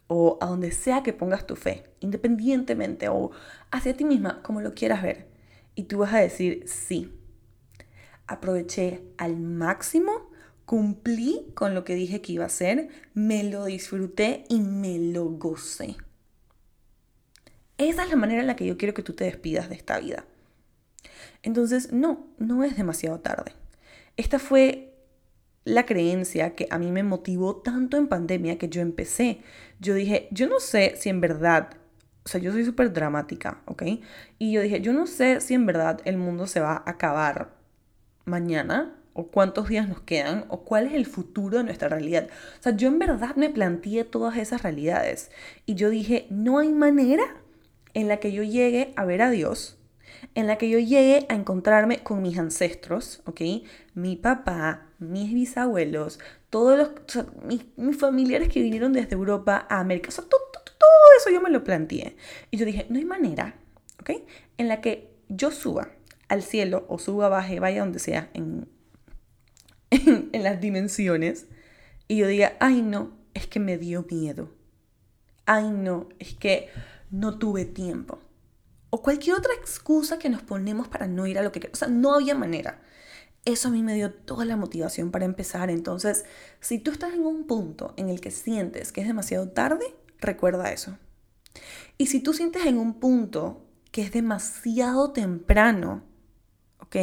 o 0.07 0.37
a 0.41 0.47
donde 0.47 0.71
sea 0.71 1.03
que 1.03 1.13
pongas 1.13 1.47
tu 1.47 1.55
fe, 1.55 1.83
independientemente 1.99 3.09
o 3.09 3.31
hacia 3.71 3.97
ti 3.97 4.05
misma, 4.05 4.41
como 4.43 4.61
lo 4.61 4.73
quieras 4.73 5.01
ver. 5.01 5.27
Y 5.73 5.83
tú 5.83 5.99
vas 5.99 6.13
a 6.13 6.19
decir, 6.19 6.63
sí, 6.67 7.11
aproveché 8.27 9.03
al 9.17 9.37
máximo, 9.37 10.29
cumplí 10.65 11.51
con 11.53 11.73
lo 11.73 11.83
que 11.83 11.95
dije 11.95 12.21
que 12.21 12.33
iba 12.33 12.43
a 12.43 12.47
hacer, 12.47 12.89
me 13.13 13.43
lo 13.43 13.65
disfruté 13.65 14.45
y 14.49 14.61
me 14.61 14.99
lo 14.99 15.25
gocé. 15.25 15.97
Esa 17.77 18.03
es 18.03 18.09
la 18.09 18.15
manera 18.15 18.41
en 18.41 18.47
la 18.47 18.55
que 18.55 18.65
yo 18.65 18.77
quiero 18.77 18.93
que 18.93 19.03
tú 19.03 19.13
te 19.13 19.25
despidas 19.25 19.69
de 19.69 19.75
esta 19.75 19.99
vida. 19.99 20.25
Entonces, 21.43 21.91
no, 21.91 22.27
no 22.37 22.63
es 22.63 22.77
demasiado 22.77 23.19
tarde. 23.19 23.51
Esta 24.17 24.39
fue 24.39 24.94
la 25.65 25.85
creencia 25.85 26.55
que 26.55 26.67
a 26.69 26.77
mí 26.77 26.91
me 26.91 27.03
motivó 27.03 27.57
tanto 27.57 27.97
en 27.97 28.07
pandemia 28.07 28.57
que 28.57 28.69
yo 28.69 28.81
empecé. 28.81 29.41
Yo 29.79 29.95
dije, 29.95 30.29
yo 30.31 30.47
no 30.47 30.59
sé 30.59 30.93
si 30.95 31.09
en 31.09 31.19
verdad, 31.19 31.71
o 32.23 32.29
sea, 32.29 32.39
yo 32.39 32.51
soy 32.51 32.63
súper 32.63 32.93
dramática, 32.93 33.61
¿ok? 33.65 33.83
Y 34.37 34.53
yo 34.53 34.61
dije, 34.61 34.79
yo 34.79 34.93
no 34.93 35.07
sé 35.07 35.41
si 35.41 35.55
en 35.55 35.65
verdad 35.65 35.99
el 36.05 36.17
mundo 36.17 36.47
se 36.47 36.59
va 36.59 36.73
a 36.73 36.89
acabar 36.89 37.55
mañana 38.25 38.95
o 39.13 39.27
cuántos 39.27 39.69
días 39.69 39.89
nos 39.89 40.01
quedan 40.01 40.45
o 40.49 40.63
cuál 40.63 40.85
es 40.87 40.93
el 40.93 41.05
futuro 41.05 41.57
de 41.57 41.63
nuestra 41.63 41.89
realidad. 41.89 42.27
O 42.59 42.63
sea, 42.63 42.75
yo 42.75 42.87
en 42.87 42.99
verdad 42.99 43.35
me 43.35 43.49
planteé 43.49 44.03
todas 44.03 44.37
esas 44.37 44.61
realidades 44.61 45.31
y 45.65 45.73
yo 45.75 45.89
dije, 45.89 46.27
no 46.29 46.59
hay 46.59 46.71
manera 46.73 47.23
en 47.95 48.07
la 48.07 48.17
que 48.17 48.31
yo 48.33 48.43
llegue 48.43 48.93
a 48.97 49.05
ver 49.05 49.23
a 49.23 49.31
Dios, 49.31 49.79
en 50.35 50.47
la 50.47 50.57
que 50.57 50.69
yo 50.69 50.77
llegue 50.77 51.25
a 51.29 51.33
encontrarme 51.33 52.03
con 52.03 52.21
mis 52.21 52.37
ancestros, 52.37 53.21
¿ok? 53.25 53.41
Mi 53.93 54.15
papá, 54.17 54.84
mis 54.99 55.33
bisabuelos, 55.33 56.19
todos 56.49 56.77
los, 56.77 57.25
mis, 57.43 57.97
familiares 57.97 58.49
que 58.49 58.61
vinieron 58.61 58.93
desde 58.93 59.13
Europa 59.13 59.65
a 59.69 59.79
América, 59.79 60.09
todo, 60.11 60.41
eso 61.17 61.29
yo 61.29 61.41
me 61.41 61.49
lo 61.49 61.63
planteé. 61.63 62.15
Y 62.51 62.57
yo 62.57 62.65
dije, 62.65 62.85
no 62.89 62.97
hay 62.97 63.05
manera, 63.05 63.55
¿ok? 63.99 64.11
En 64.57 64.67
la 64.67 64.81
que 64.81 65.13
yo 65.29 65.51
suba 65.51 65.89
al 66.27 66.43
cielo 66.43 66.85
o 66.89 66.99
suba, 66.99 67.29
baje, 67.29 67.59
vaya 67.59 67.81
donde 67.81 67.99
sea, 67.99 68.29
en, 68.33 68.67
en, 69.89 70.43
las 70.43 70.59
dimensiones, 70.59 71.47
y 72.07 72.17
yo 72.17 72.27
diga, 72.27 72.55
ay 72.59 72.81
no, 72.81 73.17
es 73.33 73.47
que 73.47 73.59
me 73.59 73.77
dio 73.77 74.05
miedo. 74.09 74.49
Ay 75.45 75.69
no, 75.69 76.09
es 76.19 76.33
que 76.35 76.69
no 77.11 77.37
tuve 77.37 77.65
tiempo. 77.65 78.19
O 78.89 79.01
cualquier 79.01 79.35
otra 79.35 79.53
excusa 79.53 80.17
que 80.19 80.29
nos 80.29 80.41
ponemos 80.41 80.87
para 80.87 81.07
no 81.07 81.27
ir 81.27 81.37
a 81.37 81.43
lo 81.43 81.51
que 81.51 81.59
queremos. 81.59 81.81
O 81.81 81.85
sea, 81.85 81.93
no 81.93 82.13
había 82.13 82.33
manera. 82.33 82.81
Eso 83.45 83.67
a 83.67 83.71
mí 83.71 83.83
me 83.83 83.93
dio 83.93 84.11
toda 84.11 84.43
la 84.43 84.57
motivación 84.57 85.11
para 85.11 85.25
empezar. 85.25 85.69
Entonces, 85.69 86.25
si 86.59 86.79
tú 86.79 86.91
estás 86.91 87.13
en 87.13 87.25
un 87.25 87.45
punto 87.45 87.93
en 87.95 88.09
el 88.09 88.19
que 88.19 88.31
sientes 88.31 88.91
que 88.91 89.01
es 89.01 89.07
demasiado 89.07 89.49
tarde, 89.49 89.85
recuerda 90.19 90.71
eso. 90.71 90.97
Y 91.97 92.07
si 92.07 92.19
tú 92.19 92.33
sientes 92.33 92.65
en 92.65 92.77
un 92.77 92.95
punto 92.99 93.65
que 93.91 94.01
es 94.01 94.11
demasiado 94.11 95.11
temprano, 95.11 96.03
¿ok? 96.79 96.97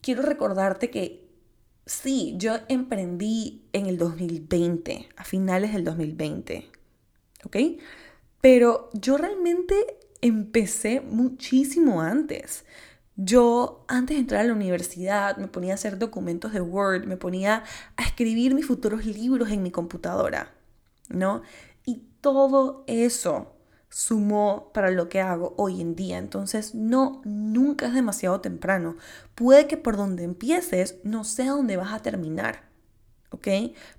Quiero 0.00 0.22
recordarte 0.22 0.90
que 0.90 1.28
sí, 1.86 2.34
yo 2.36 2.56
emprendí 2.68 3.64
en 3.72 3.86
el 3.86 3.98
2020, 3.98 5.08
a 5.16 5.24
finales 5.24 5.72
del 5.72 5.84
2020, 5.84 6.68
¿ok? 7.44 7.56
Pero 8.40 8.90
yo 8.92 9.16
realmente 9.16 9.74
empecé 10.20 11.00
muchísimo 11.00 12.00
antes. 12.00 12.64
Yo 13.22 13.84
antes 13.86 14.16
de 14.16 14.22
entrar 14.22 14.40
a 14.40 14.44
la 14.44 14.54
universidad 14.54 15.36
me 15.36 15.46
ponía 15.46 15.72
a 15.72 15.74
hacer 15.74 15.98
documentos 15.98 16.54
de 16.54 16.62
Word, 16.62 17.04
me 17.04 17.18
ponía 17.18 17.64
a 17.98 18.02
escribir 18.02 18.54
mis 18.54 18.64
futuros 18.64 19.04
libros 19.04 19.50
en 19.50 19.62
mi 19.62 19.70
computadora, 19.70 20.54
¿no? 21.10 21.42
Y 21.84 22.02
todo 22.22 22.82
eso 22.86 23.54
sumó 23.90 24.70
para 24.72 24.90
lo 24.90 25.10
que 25.10 25.20
hago 25.20 25.52
hoy 25.58 25.82
en 25.82 25.96
día. 25.96 26.16
Entonces, 26.16 26.74
no, 26.74 27.20
nunca 27.26 27.88
es 27.88 27.92
demasiado 27.92 28.40
temprano. 28.40 28.96
Puede 29.34 29.66
que 29.66 29.76
por 29.76 29.98
donde 29.98 30.24
empieces 30.24 30.96
no 31.04 31.24
sea 31.24 31.50
donde 31.50 31.76
vas 31.76 31.92
a 31.92 32.00
terminar, 32.00 32.70
¿ok? 33.32 33.48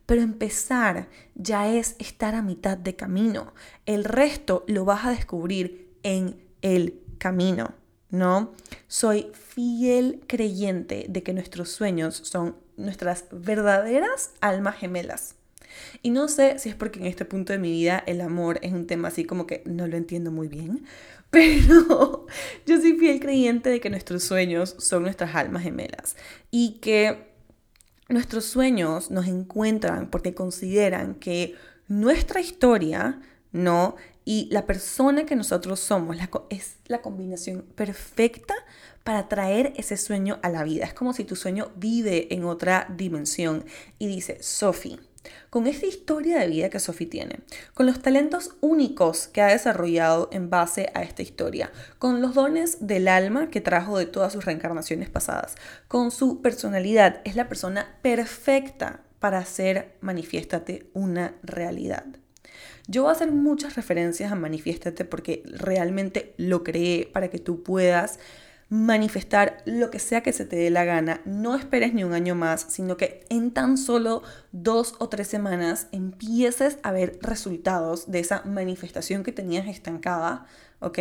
Pero 0.07 0.23
empezar 0.23 1.09
ya 1.35 1.69
es 1.69 1.95
estar 1.99 2.33
a 2.33 2.41
mitad 2.41 2.75
de 2.75 2.95
camino. 2.95 3.53
El 3.85 4.03
resto 4.03 4.63
lo 4.65 4.83
vas 4.83 5.05
a 5.05 5.11
descubrir 5.11 5.95
en 6.01 6.41
el 6.63 7.03
camino, 7.19 7.75
¿no? 8.11 8.53
Soy 8.87 9.31
fiel 9.33 10.21
creyente 10.27 11.05
de 11.09 11.23
que 11.23 11.33
nuestros 11.33 11.69
sueños 11.69 12.15
son 12.23 12.55
nuestras 12.77 13.25
verdaderas 13.31 14.31
almas 14.41 14.75
gemelas. 14.77 15.35
Y 16.01 16.11
no 16.11 16.27
sé 16.27 16.59
si 16.59 16.69
es 16.69 16.75
porque 16.75 16.99
en 16.99 17.05
este 17.05 17.25
punto 17.25 17.53
de 17.53 17.59
mi 17.59 17.71
vida 17.71 18.03
el 18.05 18.21
amor 18.21 18.59
es 18.61 18.73
un 18.73 18.87
tema 18.87 19.07
así 19.07 19.23
como 19.23 19.47
que 19.47 19.63
no 19.65 19.87
lo 19.87 19.97
entiendo 19.97 20.31
muy 20.31 20.47
bien, 20.47 20.85
pero 21.31 22.27
yo 22.65 22.81
soy 22.81 22.93
fiel 22.93 23.19
creyente 23.19 23.69
de 23.69 23.79
que 23.79 23.89
nuestros 23.89 24.23
sueños 24.23 24.75
son 24.79 25.03
nuestras 25.03 25.33
almas 25.35 25.63
gemelas 25.63 26.17
y 26.51 26.79
que 26.81 27.31
nuestros 28.09 28.45
sueños 28.45 29.11
nos 29.11 29.27
encuentran 29.27 30.09
porque 30.09 30.33
consideran 30.33 31.15
que 31.15 31.55
nuestra 31.87 32.41
historia, 32.41 33.21
¿no? 33.53 33.95
Y 34.23 34.47
la 34.51 34.65
persona 34.65 35.25
que 35.25 35.35
nosotros 35.35 35.79
somos 35.79 36.17
es 36.49 36.75
la 36.85 37.01
combinación 37.01 37.63
perfecta 37.75 38.53
para 39.03 39.27
traer 39.27 39.73
ese 39.77 39.97
sueño 39.97 40.39
a 40.43 40.49
la 40.49 40.63
vida. 40.63 40.85
Es 40.85 40.93
como 40.93 41.13
si 41.13 41.23
tu 41.23 41.35
sueño 41.35 41.71
vive 41.75 42.33
en 42.33 42.45
otra 42.45 42.87
dimensión 42.95 43.65
y 43.97 44.07
dice, 44.07 44.37
Sophie, 44.41 44.99
con 45.49 45.67
esta 45.67 45.85
historia 45.85 46.39
de 46.39 46.47
vida 46.47 46.69
que 46.69 46.79
Sophie 46.79 47.07
tiene, 47.07 47.39
con 47.73 47.85
los 47.85 48.01
talentos 48.01 48.55
únicos 48.61 49.27
que 49.27 49.41
ha 49.41 49.47
desarrollado 49.47 50.29
en 50.31 50.49
base 50.49 50.91
a 50.93 51.03
esta 51.03 51.21
historia, 51.21 51.71
con 51.99 52.21
los 52.21 52.33
dones 52.33 52.77
del 52.79 53.07
alma 53.07 53.49
que 53.49 53.61
trajo 53.61 53.97
de 53.97 54.05
todas 54.05 54.33
sus 54.33 54.45
reencarnaciones 54.45 55.09
pasadas, 55.09 55.55
con 55.87 56.11
su 56.11 56.41
personalidad, 56.41 57.21
es 57.25 57.35
la 57.35 57.49
persona 57.49 57.97
perfecta 58.01 59.01
para 59.19 59.39
hacer 59.39 59.97
Manifiéstate 60.01 60.89
una 60.93 61.35
realidad. 61.43 62.20
Yo 62.87 63.03
voy 63.03 63.09
a 63.09 63.13
hacer 63.13 63.31
muchas 63.31 63.75
referencias 63.75 64.31
a 64.31 64.35
Manifiéstate 64.35 65.05
porque 65.05 65.43
realmente 65.45 66.33
lo 66.37 66.63
creé 66.63 67.09
para 67.11 67.29
que 67.29 67.39
tú 67.39 67.63
puedas 67.63 68.19
manifestar 68.69 69.61
lo 69.65 69.91
que 69.91 69.99
sea 69.99 70.23
que 70.23 70.31
se 70.31 70.45
te 70.45 70.55
dé 70.55 70.69
la 70.69 70.85
gana. 70.85 71.19
No 71.25 71.55
esperes 71.55 71.93
ni 71.93 72.05
un 72.05 72.13
año 72.13 72.35
más, 72.35 72.65
sino 72.69 72.95
que 72.95 73.25
en 73.29 73.51
tan 73.51 73.77
solo 73.77 74.23
dos 74.53 74.95
o 74.99 75.09
tres 75.09 75.27
semanas 75.27 75.87
empieces 75.91 76.77
a 76.81 76.93
ver 76.93 77.19
resultados 77.21 78.09
de 78.09 78.19
esa 78.19 78.43
manifestación 78.45 79.23
que 79.23 79.33
tenías 79.33 79.67
estancada, 79.67 80.45
¿ok? 80.79 80.99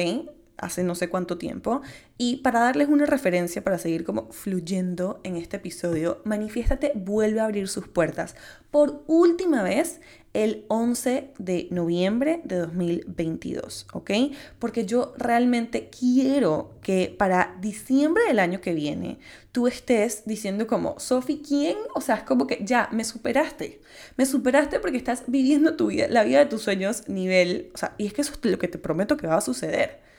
hace 0.61 0.85
no 0.85 0.95
sé 0.95 1.09
cuánto 1.09 1.39
tiempo. 1.39 1.83
Y 2.19 2.37
para 2.39 2.61
darles 2.61 2.89
una 2.89 3.07
referencia, 3.07 3.65
para 3.65 3.79
seguir 3.79 4.05
como 4.05 4.31
fluyendo 4.31 5.21
en 5.25 5.37
este 5.37 5.57
episodio, 5.57 6.21
Manifiéstate 6.25 6.93
vuelve 6.95 7.41
a 7.41 7.45
abrir 7.45 7.69
sus 7.69 7.89
puertas 7.89 8.37
por 8.71 9.03
última 9.07 9.63
vez 9.63 10.01
el 10.33 10.65
11 10.69 11.33
de 11.39 11.67
noviembre 11.71 12.41
de 12.45 12.57
2022, 12.59 13.87
¿ok? 13.93 14.11
Porque 14.59 14.87
yo 14.87 15.13
realmente 15.19 15.91
quiero 15.91 16.73
que 16.83 17.15
para 17.17 17.57
diciembre 17.61 18.23
del 18.29 18.39
año 18.39 18.61
que 18.61 18.73
viene 18.73 19.19
tú 19.51 19.67
estés 19.67 20.23
diciendo 20.27 20.69
como, 20.69 21.01
Sofi, 21.01 21.43
¿quién? 21.47 21.77
O 21.95 22.01
sea, 22.01 22.17
es 22.17 22.23
como 22.23 22.47
que 22.47 22.61
ya, 22.65 22.89
me 22.93 23.05
superaste. 23.05 23.81
Me 24.17 24.25
superaste 24.25 24.79
porque 24.79 24.99
estás 24.99 25.25
viviendo 25.27 25.77
tu 25.77 25.89
vida, 25.89 26.07
la 26.09 26.23
vida 26.23 26.39
de 26.39 26.47
tus 26.47 26.63
sueños 26.63 27.09
nivel, 27.09 27.71
o 27.75 27.79
sea, 27.79 27.95
y 27.99 28.07
es 28.07 28.13
que 28.13 28.23
eso 28.23 28.33
es 28.33 28.51
lo 28.51 28.59
que 28.59 28.69
te 28.69 28.79
prometo 28.79 29.17
que 29.17 29.27
va 29.27 29.37
a 29.37 29.41
suceder 29.41 30.11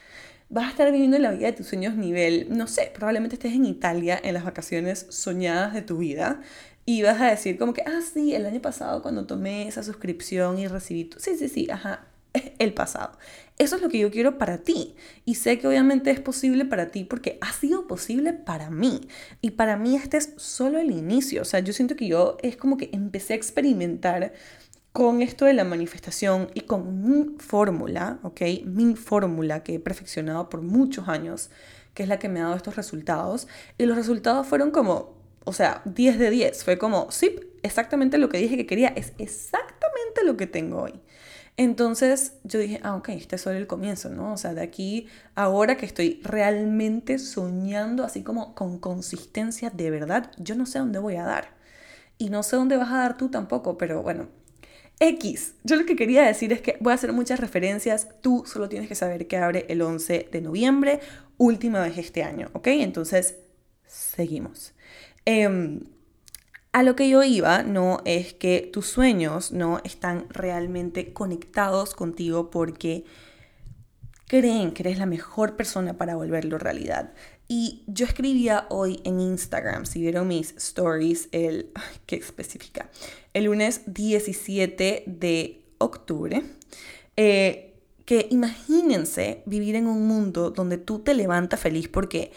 vas 0.52 0.66
a 0.66 0.70
estar 0.72 0.92
viviendo 0.92 1.18
la 1.18 1.32
vida 1.32 1.48
de 1.48 1.54
tus 1.54 1.68
sueños 1.68 1.96
nivel, 1.96 2.48
no 2.50 2.68
sé, 2.68 2.92
probablemente 2.94 3.36
estés 3.36 3.54
en 3.54 3.66
Italia 3.66 4.20
en 4.22 4.34
las 4.34 4.44
vacaciones 4.44 5.06
soñadas 5.10 5.74
de 5.74 5.82
tu 5.82 5.98
vida 5.98 6.42
y 6.86 7.04
vas 7.04 7.22
a 7.22 7.30
decir 7.30 7.58
como 7.58 7.74
que, 7.74 7.84
ah, 7.84 8.02
sí, 8.02 8.34
el 8.34 8.46
año 8.46 8.62
pasado 8.62 9.02
cuando 9.02 9.26
tomé 9.26 9.68
esa 9.68 9.84
suscripción 9.84 10.58
y 10.60 10.68
recibí 10.68 11.06
tu... 11.06 11.20
Sí, 11.20 11.38
sí, 11.38 11.48
sí, 11.48 11.68
ajá, 11.70 12.08
el 12.60 12.74
pasado. 12.74 13.18
Eso 13.58 13.76
es 13.76 13.82
lo 13.82 13.90
que 13.90 14.00
yo 14.00 14.10
quiero 14.10 14.38
para 14.38 14.60
ti. 14.60 14.96
Y 15.26 15.36
sé 15.36 15.60
que 15.60 15.68
obviamente 15.68 16.12
es 16.12 16.20
posible 16.20 16.66
para 16.66 16.88
ti 16.88 17.04
porque 17.04 17.38
ha 17.42 17.54
sido 17.54 17.88
posible 17.88 18.34
para 18.34 18.70
mí. 18.70 19.02
Y 19.42 19.52
para 19.52 19.78
mí 19.78 19.96
este 19.96 20.18
es 20.18 20.34
solo 20.38 20.80
el 20.80 20.92
inicio. 20.92 21.44
O 21.44 21.46
sea, 21.46 21.60
yo 21.60 21.74
siento 21.74 21.96
que 21.96 22.08
yo 22.08 22.38
es 22.42 22.58
como 22.58 22.78
que 22.78 22.90
empecé 22.94 23.34
a 23.34 23.36
experimentar 23.36 24.34
con 24.94 25.22
esto 25.22 25.46
de 25.46 25.54
la 25.54 25.64
manifestación 25.64 26.50
y 26.54 26.62
con 26.62 27.04
mi 27.04 27.38
fórmula, 27.38 28.20
¿ok? 28.24 28.42
Mi 28.66 28.96
fórmula 28.96 29.64
que 29.64 29.76
he 29.76 29.80
perfeccionado 29.80 30.50
por 30.50 30.62
muchos 30.62 31.08
años, 31.08 31.50
que 31.94 32.04
es 32.04 32.10
la 32.10 32.20
que 32.20 32.28
me 32.28 32.42
ha 32.42 32.44
dado 32.44 32.56
estos 32.56 32.76
resultados. 32.76 33.48
Y 33.78 33.86
los 33.86 33.96
resultados 33.96 34.48
fueron 34.48 34.72
como, 34.72 35.21
o 35.44 35.54
sea, 35.54 35.82
10 35.86 36.20
de 36.20 36.30
10. 36.30 36.64
Fue 36.64 36.78
como, 36.78 37.12
sí, 37.12 37.40
exactamente 37.64 38.18
lo 38.18 38.30
que 38.30 38.38
dije 38.38 38.58
que 38.58 38.66
quería, 38.66 38.90
es 38.90 39.14
exactamente 39.18 40.24
lo 40.26 40.38
que 40.38 40.48
tengo 40.48 40.82
hoy. 40.82 41.02
Entonces 41.58 42.34
yo 42.44 42.60
dije, 42.60 42.80
ah, 42.84 42.96
ok, 42.96 43.10
este 43.10 43.36
es 43.36 43.42
solo 43.42 43.58
el 43.58 43.68
comienzo, 43.68 44.10
¿no? 44.10 44.34
O 44.34 44.38
sea, 44.38 44.54
de 44.54 44.62
aquí, 44.62 45.08
ahora 45.36 45.78
que 45.78 45.86
estoy 45.86 46.22
realmente 46.24 47.20
soñando 47.20 48.04
así 48.04 48.24
como 48.24 48.56
con 48.56 48.80
consistencia 48.80 49.70
de 49.70 49.92
verdad, 49.92 50.32
yo 50.38 50.56
no 50.56 50.66
sé 50.66 50.80
dónde 50.80 51.00
voy 51.00 51.18
a 51.18 51.24
dar. 51.24 51.50
Y 52.18 52.30
no 52.30 52.44
sé 52.44 52.56
dónde 52.56 52.78
vas 52.78 52.92
a 52.92 52.98
dar 52.98 53.18
tú 53.18 53.30
tampoco, 53.30 53.78
pero 53.78 54.02
bueno, 54.02 54.30
X. 55.00 55.56
Yo 55.64 55.76
lo 55.76 55.86
que 55.86 55.96
quería 55.96 56.24
decir 56.24 56.54
es 56.54 56.62
que 56.62 56.78
voy 56.80 56.92
a 56.92 56.96
hacer 56.96 57.12
muchas 57.12 57.40
referencias. 57.40 58.08
Tú 58.22 58.44
solo 58.46 58.70
tienes 58.70 58.88
que 58.88 58.96
saber 58.96 59.28
que 59.28 59.38
abre 59.38 59.66
el 59.70 59.82
11 59.82 60.30
de 60.32 60.42
noviembre, 60.42 61.00
última 61.38 61.82
vez 61.82 61.98
este 61.98 62.24
año, 62.24 62.50
¿ok? 62.54 62.68
Entonces, 62.68 63.38
seguimos. 63.86 64.74
Em, 65.26 65.82
a 66.72 66.84
lo 66.84 66.96
que 66.96 67.10
yo 67.10 67.24
iba, 67.24 67.64
no 67.64 68.02
es 68.06 68.34
que 68.34 68.70
tus 68.72 68.88
sueños 68.88 69.52
no 69.52 69.82
están 69.84 70.26
realmente 70.30 71.14
conectados 71.14 71.94
contigo 71.94 72.50
porque 72.50 73.04
creen 74.28 74.72
que 74.72 74.84
eres 74.84 74.98
la 74.98 75.06
mejor 75.06 75.58
persona 75.58 75.98
para 75.98 76.16
volverlo 76.16 76.58
realidad. 76.58 77.12
Y 77.50 77.84
yo 77.88 78.06
escribía 78.06 78.66
hoy 78.70 79.02
en 79.04 79.20
Instagram, 79.20 79.86
si 79.86 80.00
vieron 80.00 80.30
mis 80.30 80.56
stories, 80.56 81.28
el, 81.34 81.70
¿qué 82.06 82.16
específica? 82.16 82.90
El 83.34 83.44
lunes 83.44 83.82
17 83.88 85.04
de 85.06 85.62
octubre, 85.78 86.44
eh, 87.18 87.74
que 88.06 88.28
imagínense 88.32 89.44
vivir 89.46 89.76
en 89.76 89.88
un 89.88 90.08
mundo 90.08 90.52
donde 90.52 90.78
tú 90.78 91.00
te 91.00 91.14
levantas 91.14 91.60
feliz 91.60 91.90
porque 91.90 92.32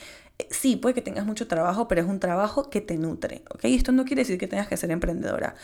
sí, 0.51 0.77
puede 0.77 0.95
que 0.95 1.03
tengas 1.03 1.27
mucho 1.27 1.47
trabajo, 1.47 1.87
pero 1.87 2.01
es 2.01 2.09
un 2.09 2.19
trabajo 2.19 2.69
que 2.69 2.81
te 2.81 2.97
nutre, 2.97 3.43
¿ok? 3.55 3.65
Esto 3.65 3.93
no 3.93 4.05
quiere 4.05 4.23
decir 4.23 4.39
que 4.39 4.49
tengas 4.49 4.67
que 4.67 4.77
ser 4.77 4.91
emprendedora. 4.91 5.55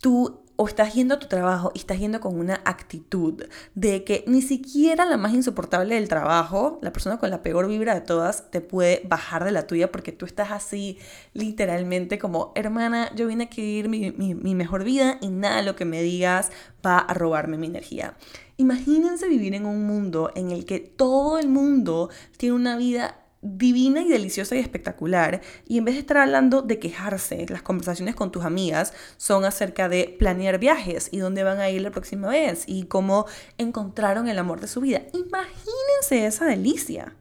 Tú 0.00 0.42
o 0.56 0.66
estás 0.66 0.92
yendo 0.94 1.14
a 1.14 1.18
tu 1.18 1.28
trabajo 1.28 1.70
y 1.74 1.78
estás 1.78 1.98
yendo 1.98 2.20
con 2.20 2.38
una 2.38 2.60
actitud 2.64 3.44
de 3.74 4.04
que 4.04 4.24
ni 4.26 4.42
siquiera 4.42 5.06
la 5.06 5.16
más 5.16 5.32
insoportable 5.32 5.94
del 5.94 6.08
trabajo, 6.08 6.78
la 6.82 6.92
persona 6.92 7.18
con 7.18 7.30
la 7.30 7.42
peor 7.42 7.68
vibra 7.68 7.94
de 7.94 8.00
todas, 8.00 8.50
te 8.50 8.60
puede 8.60 9.02
bajar 9.08 9.44
de 9.44 9.52
la 9.52 9.66
tuya 9.66 9.90
porque 9.92 10.12
tú 10.12 10.26
estás 10.26 10.50
así 10.50 10.98
literalmente 11.32 12.18
como, 12.18 12.52
hermana, 12.54 13.14
yo 13.14 13.28
vine 13.28 13.44
aquí 13.44 13.60
a 13.60 13.64
vivir 13.64 13.88
mi, 13.88 14.34
mi 14.34 14.54
mejor 14.54 14.84
vida 14.84 15.18
y 15.20 15.28
nada 15.28 15.62
lo 15.62 15.76
que 15.76 15.84
me 15.84 16.02
digas 16.02 16.50
va 16.84 16.98
a 16.98 17.14
robarme 17.14 17.56
mi 17.56 17.68
energía. 17.68 18.16
Imagínense 18.56 19.28
vivir 19.28 19.54
en 19.54 19.64
un 19.64 19.86
mundo 19.86 20.32
en 20.34 20.50
el 20.50 20.66
que 20.66 20.80
todo 20.80 21.38
el 21.38 21.48
mundo 21.48 22.10
tiene 22.36 22.56
una 22.56 22.76
vida 22.76 23.16
divina 23.40 24.02
y 24.02 24.08
deliciosa 24.08 24.56
y 24.56 24.58
espectacular. 24.58 25.40
Y 25.66 25.78
en 25.78 25.84
vez 25.84 25.94
de 25.94 26.00
estar 26.00 26.16
hablando 26.18 26.62
de 26.62 26.78
quejarse, 26.78 27.46
las 27.48 27.62
conversaciones 27.62 28.14
con 28.14 28.32
tus 28.32 28.44
amigas 28.44 28.92
son 29.16 29.44
acerca 29.44 29.88
de 29.88 30.16
planear 30.18 30.58
viajes 30.58 31.08
y 31.12 31.18
dónde 31.18 31.44
van 31.44 31.60
a 31.60 31.70
ir 31.70 31.82
la 31.82 31.90
próxima 31.90 32.28
vez 32.28 32.64
y 32.66 32.84
cómo 32.84 33.26
encontraron 33.58 34.28
el 34.28 34.38
amor 34.38 34.60
de 34.60 34.68
su 34.68 34.80
vida. 34.80 35.02
Imagínense 35.12 36.26
esa 36.26 36.46
delicia. 36.46 37.14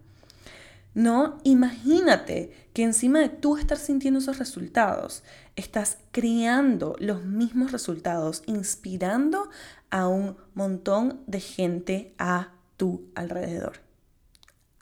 ¿No? 0.94 1.38
Imagínate 1.44 2.52
que 2.74 2.82
encima 2.82 3.20
de 3.20 3.30
tú 3.30 3.58
estar 3.58 3.78
sintiendo 3.78 4.20
esos 4.20 4.40
resultados, 4.40 5.24
estás 5.56 6.00
creando 6.12 6.96
los 7.00 7.24
mismos 7.24 7.72
resultados, 7.72 8.42
inspirando 8.48 9.50
a 9.92 10.08
un 10.08 10.38
montón 10.56 11.22
de 11.28 11.40
gente 11.40 12.16
a 12.18 12.54
tu 12.78 13.12
alrededor. 13.14 13.80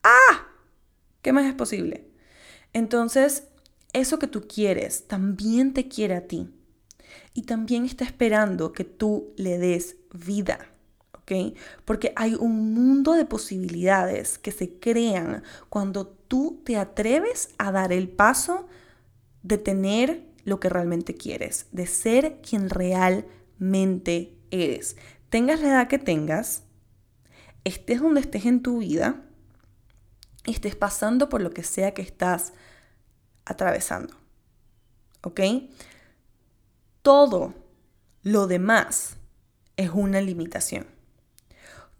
¡Ah! 0.03 0.44
¿Qué 1.25 1.33
más 1.33 1.47
es 1.47 1.55
posible? 1.55 2.05
Entonces, 2.71 3.47
eso 3.93 4.19
que 4.19 4.27
tú 4.27 4.47
quieres 4.47 5.07
también 5.07 5.73
te 5.73 5.87
quiere 5.87 6.13
a 6.13 6.27
ti. 6.27 6.51
Y 7.33 7.47
también 7.47 7.83
está 7.83 8.05
esperando 8.05 8.73
que 8.73 8.83
tú 8.83 9.33
le 9.35 9.57
des 9.57 9.95
vida. 10.13 10.59
¿ok? 11.13 11.57
Porque 11.83 12.13
hay 12.15 12.35
un 12.35 12.75
mundo 12.75 13.13
de 13.13 13.25
posibilidades 13.25 14.37
que 14.37 14.51
se 14.51 14.77
crean 14.77 15.41
cuando 15.67 16.05
tú 16.05 16.61
te 16.63 16.77
atreves 16.77 17.49
a 17.57 17.71
dar 17.71 17.91
el 17.91 18.07
paso 18.07 18.67
de 19.41 19.57
tener 19.57 20.27
lo 20.43 20.59
que 20.59 20.69
realmente 20.69 21.15
quieres, 21.15 21.65
de 21.71 21.87
ser 21.87 22.39
quien 22.47 22.69
realmente 22.69 24.37
eres. 24.51 24.95
Tengas 25.29 25.59
la 25.61 25.69
edad 25.69 25.87
que 25.87 25.97
tengas, 25.97 26.65
estés 27.63 27.99
donde 27.99 28.21
estés 28.21 28.45
en 28.45 28.61
tu 28.61 28.77
vida, 28.77 29.24
estés 30.51 30.75
pasando 30.75 31.29
por 31.29 31.41
lo 31.41 31.51
que 31.51 31.63
sea 31.63 31.93
que 31.93 32.01
estás 32.01 32.53
atravesando. 33.45 34.15
¿Ok? 35.21 35.41
todo 37.05 37.53
lo 38.23 38.47
demás 38.47 39.17
es 39.77 39.91
una 39.91 40.21
limitación. 40.21 40.87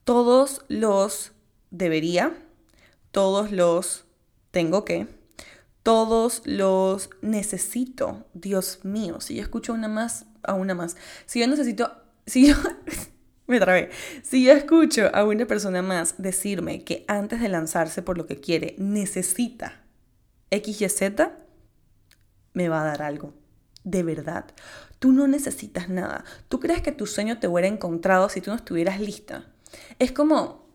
Todos 0.03 0.65
los 0.67 1.31
debería, 1.69 2.35
todos 3.11 3.51
los 3.51 4.05
tengo 4.49 4.83
que, 4.83 5.07
todos 5.83 6.41
los 6.45 7.11
necesito. 7.21 8.25
Dios 8.33 8.79
mío, 8.81 9.21
si 9.21 9.35
yo 9.35 9.43
escucho 9.43 9.73
una 9.73 9.87
más, 9.87 10.25
a 10.41 10.55
una 10.55 10.73
más. 10.73 10.97
Si 11.27 11.39
yo 11.39 11.45
necesito, 11.45 11.91
si 12.25 12.47
yo, 12.47 12.55
me 13.47 13.59
trabé. 13.59 13.89
Si 14.23 14.43
yo 14.43 14.53
escucho 14.53 15.09
a 15.13 15.23
una 15.23 15.45
persona 15.45 15.81
más 15.81 16.15
decirme 16.17 16.83
que 16.83 17.05
antes 17.07 17.41
de 17.41 17.49
lanzarse 17.49 18.01
por 18.01 18.17
lo 18.17 18.25
que 18.25 18.39
quiere 18.39 18.75
necesita 18.77 19.81
X, 20.51 20.81
Y, 20.81 20.89
Z, 20.89 21.31
me 22.53 22.69
va 22.69 22.81
a 22.81 22.85
dar 22.85 23.01
algo. 23.01 23.33
De 23.83 24.03
verdad. 24.03 24.45
Tú 24.99 25.11
no 25.11 25.27
necesitas 25.27 25.89
nada. 25.89 26.23
¿Tú 26.49 26.59
crees 26.59 26.81
que 26.81 26.91
tu 26.91 27.05
sueño 27.05 27.39
te 27.39 27.47
hubiera 27.47 27.67
encontrado 27.67 28.29
si 28.29 28.41
tú 28.41 28.49
no 28.49 28.57
estuvieras 28.57 28.99
lista? 28.99 29.45
Es 29.99 30.11
como, 30.11 30.67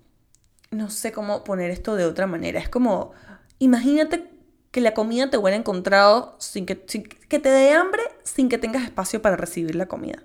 no 0.70 0.90
sé 0.90 1.11
cómo 1.11 1.42
poner 1.42 1.70
esto 1.70 1.96
de 1.96 2.04
otra 2.04 2.26
manera. 2.26 2.61
Es 2.61 2.68
como, 2.68 3.12
imagínate 3.59 4.30
que 4.70 4.80
la 4.80 4.94
comida 4.94 5.30
te 5.30 5.38
hubiera 5.38 5.56
encontrado 5.56 6.37
sin 6.38 6.66
que, 6.66 6.85
que 6.85 7.38
te 7.38 7.48
dé 7.48 7.72
hambre 7.72 8.02
sin 8.22 8.48
que 8.48 8.59
tengas 8.59 8.85
espacio 8.85 9.20
para 9.20 9.37
recibir 9.37 9.74
la 9.74 9.87
comida. 9.87 10.22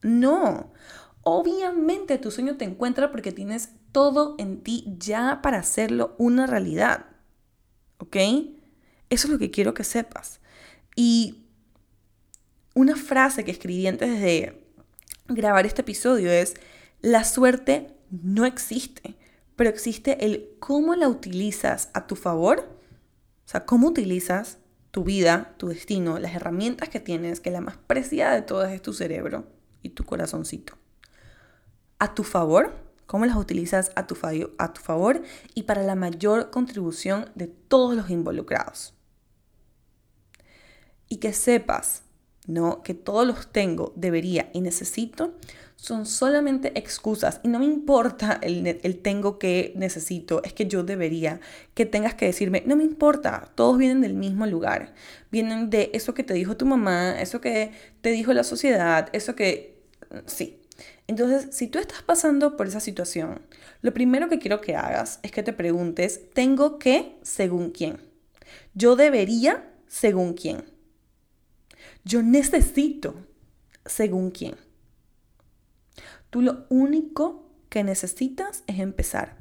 No. 0.00 0.72
Obviamente 1.22 2.18
tu 2.18 2.30
sueño 2.30 2.56
te 2.56 2.64
encuentra 2.64 3.10
porque 3.10 3.32
tienes 3.32 3.70
todo 3.92 4.34
en 4.38 4.62
ti 4.62 4.84
ya 4.98 5.40
para 5.42 5.58
hacerlo 5.58 6.14
una 6.18 6.46
realidad. 6.46 7.06
¿Ok? 7.98 8.16
Eso 9.10 9.26
es 9.26 9.28
lo 9.28 9.38
que 9.38 9.50
quiero 9.50 9.74
que 9.74 9.84
sepas. 9.84 10.40
Y 10.96 11.44
una 12.74 12.96
frase 12.96 13.44
que 13.44 13.50
escribí 13.50 13.86
antes 13.86 14.20
de 14.20 14.66
grabar 15.28 15.66
este 15.66 15.82
episodio 15.82 16.30
es, 16.30 16.54
la 17.00 17.24
suerte 17.24 17.94
no 18.10 18.44
existe, 18.44 19.14
pero 19.56 19.70
existe 19.70 20.24
el 20.24 20.50
cómo 20.58 20.94
la 20.94 21.08
utilizas 21.08 21.90
a 21.94 22.06
tu 22.06 22.16
favor. 22.16 22.80
O 23.44 23.48
sea, 23.48 23.64
cómo 23.64 23.88
utilizas 23.88 24.58
tu 24.90 25.04
vida, 25.04 25.54
tu 25.56 25.68
destino, 25.68 26.18
las 26.18 26.34
herramientas 26.34 26.88
que 26.88 27.00
tienes, 27.00 27.40
que 27.40 27.50
la 27.50 27.60
más 27.60 27.76
preciada 27.76 28.34
de 28.34 28.42
todas 28.42 28.72
es 28.72 28.82
tu 28.82 28.92
cerebro 28.92 29.46
y 29.82 29.90
tu 29.90 30.04
corazoncito. 30.04 30.81
A 32.02 32.14
tu 32.14 32.24
favor, 32.24 32.74
cómo 33.06 33.26
las 33.26 33.36
utilizas 33.36 33.92
a 33.94 34.06
tu, 34.06 34.16
a 34.58 34.72
tu 34.72 34.80
favor 34.80 35.22
y 35.54 35.62
para 35.62 35.82
la 35.82 35.94
mayor 35.94 36.50
contribución 36.50 37.30
de 37.34 37.46
todos 37.46 37.94
los 37.94 38.10
involucrados. 38.10 38.94
Y 41.08 41.18
que 41.18 41.32
sepas 41.32 42.02
¿no? 42.46 42.82
Que 42.82 42.94
todos 42.94 43.26
los 43.26 43.52
tengo, 43.52 43.92
debería 43.96 44.50
y 44.52 44.60
necesito, 44.60 45.34
son 45.76 46.06
solamente 46.06 46.76
excusas. 46.78 47.40
Y 47.42 47.48
no 47.48 47.58
me 47.58 47.66
importa 47.66 48.38
el, 48.42 48.66
el, 48.66 48.98
tengo 48.98 49.38
que, 49.38 49.72
necesito, 49.76 50.42
es 50.42 50.52
que 50.52 50.66
yo 50.66 50.82
debería, 50.82 51.40
que 51.74 51.86
tengas 51.86 52.14
que 52.14 52.26
decirme, 52.26 52.62
no 52.66 52.76
me 52.76 52.84
importa, 52.84 53.50
todos 53.54 53.78
vienen 53.78 54.00
del 54.00 54.14
mismo 54.14 54.46
lugar. 54.46 54.94
Vienen 55.30 55.70
de 55.70 55.90
eso 55.94 56.14
que 56.14 56.24
te 56.24 56.34
dijo 56.34 56.56
tu 56.56 56.66
mamá, 56.66 57.20
eso 57.20 57.40
que 57.40 57.72
te 58.00 58.10
dijo 58.10 58.32
la 58.32 58.44
sociedad, 58.44 59.08
eso 59.12 59.34
que... 59.34 59.80
Sí. 60.26 60.58
Entonces, 61.06 61.54
si 61.54 61.66
tú 61.66 61.78
estás 61.78 62.02
pasando 62.02 62.56
por 62.56 62.66
esa 62.68 62.80
situación, 62.80 63.42
lo 63.82 63.92
primero 63.92 64.28
que 64.28 64.38
quiero 64.38 64.60
que 64.60 64.76
hagas 64.76 65.18
es 65.22 65.32
que 65.32 65.42
te 65.42 65.52
preguntes, 65.52 66.30
¿tengo 66.32 66.78
que 66.78 67.18
según 67.22 67.70
quién? 67.70 67.98
Yo 68.74 68.96
debería 68.96 69.70
según 69.86 70.34
quién. 70.34 70.64
Yo 72.04 72.22
necesito 72.22 73.14
según 73.84 74.30
quién. 74.30 74.56
Tú 76.30 76.40
lo 76.40 76.66
único 76.70 77.46
que 77.68 77.84
necesitas 77.84 78.64
es 78.66 78.78
empezar. 78.78 79.36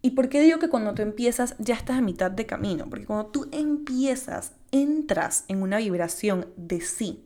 ¿Y 0.00 0.10
por 0.10 0.28
qué 0.28 0.40
digo 0.40 0.58
que 0.58 0.68
cuando 0.68 0.94
tú 0.94 1.02
empiezas 1.02 1.54
ya 1.58 1.74
estás 1.74 1.98
a 1.98 2.02
mitad 2.02 2.30
de 2.30 2.44
camino? 2.44 2.90
Porque 2.90 3.06
cuando 3.06 3.26
tú 3.26 3.48
empiezas, 3.52 4.52
entras 4.72 5.44
en 5.46 5.62
una 5.62 5.78
vibración 5.78 6.48
de 6.56 6.80
sí. 6.80 7.24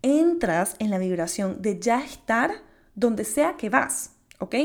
Entras 0.00 0.76
en 0.78 0.88
la 0.88 0.98
vibración 0.98 1.60
de 1.60 1.78
ya 1.78 2.02
estar 2.02 2.62
donde 2.94 3.24
sea 3.24 3.56
que 3.56 3.70
vas. 3.70 4.10
¿Ok? 4.40 4.56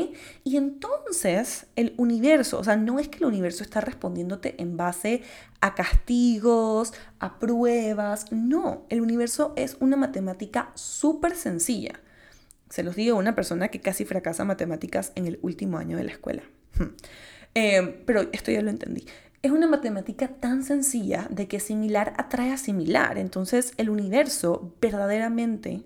Y 0.42 0.56
entonces 0.56 1.66
el 1.76 1.94
universo, 1.96 2.58
o 2.58 2.64
sea, 2.64 2.76
no 2.76 2.98
es 2.98 3.08
que 3.08 3.18
el 3.18 3.26
universo 3.26 3.62
está 3.62 3.80
respondiéndote 3.80 4.60
en 4.60 4.76
base 4.76 5.22
a 5.60 5.74
castigos, 5.74 6.92
a 7.20 7.38
pruebas, 7.38 8.32
no, 8.32 8.84
el 8.88 9.00
universo 9.00 9.52
es 9.56 9.76
una 9.80 9.96
matemática 9.96 10.72
súper 10.74 11.36
sencilla. 11.36 12.00
Se 12.68 12.82
los 12.82 12.96
digo 12.96 13.16
a 13.16 13.20
una 13.20 13.34
persona 13.34 13.68
que 13.68 13.80
casi 13.80 14.04
fracasa 14.04 14.44
matemáticas 14.44 15.12
en 15.14 15.26
el 15.26 15.38
último 15.42 15.78
año 15.78 15.96
de 15.96 16.04
la 16.04 16.12
escuela. 16.12 16.42
Eh, 17.54 18.04
pero 18.06 18.28
esto 18.32 18.52
ya 18.52 18.62
lo 18.62 18.70
entendí. 18.70 19.06
Es 19.42 19.50
una 19.50 19.66
matemática 19.66 20.28
tan 20.28 20.62
sencilla 20.62 21.26
de 21.30 21.48
que 21.48 21.58
similar 21.58 22.14
atrae 22.16 22.52
a 22.52 22.56
similar. 22.56 23.18
Entonces 23.18 23.72
el 23.76 23.90
universo 23.90 24.72
verdaderamente 24.80 25.82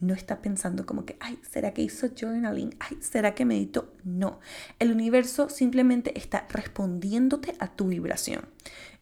no 0.00 0.14
está 0.14 0.42
pensando 0.42 0.84
como 0.84 1.04
que, 1.04 1.16
ay, 1.20 1.38
¿será 1.48 1.72
que 1.72 1.82
hizo 1.82 2.08
journaling? 2.08 2.74
Ay, 2.80 2.98
¿será 3.00 3.34
que 3.34 3.44
meditó? 3.44 3.92
No. 4.04 4.40
El 4.78 4.92
universo 4.92 5.48
simplemente 5.48 6.18
está 6.18 6.46
respondiéndote 6.50 7.54
a 7.58 7.68
tu 7.68 7.88
vibración. 7.88 8.46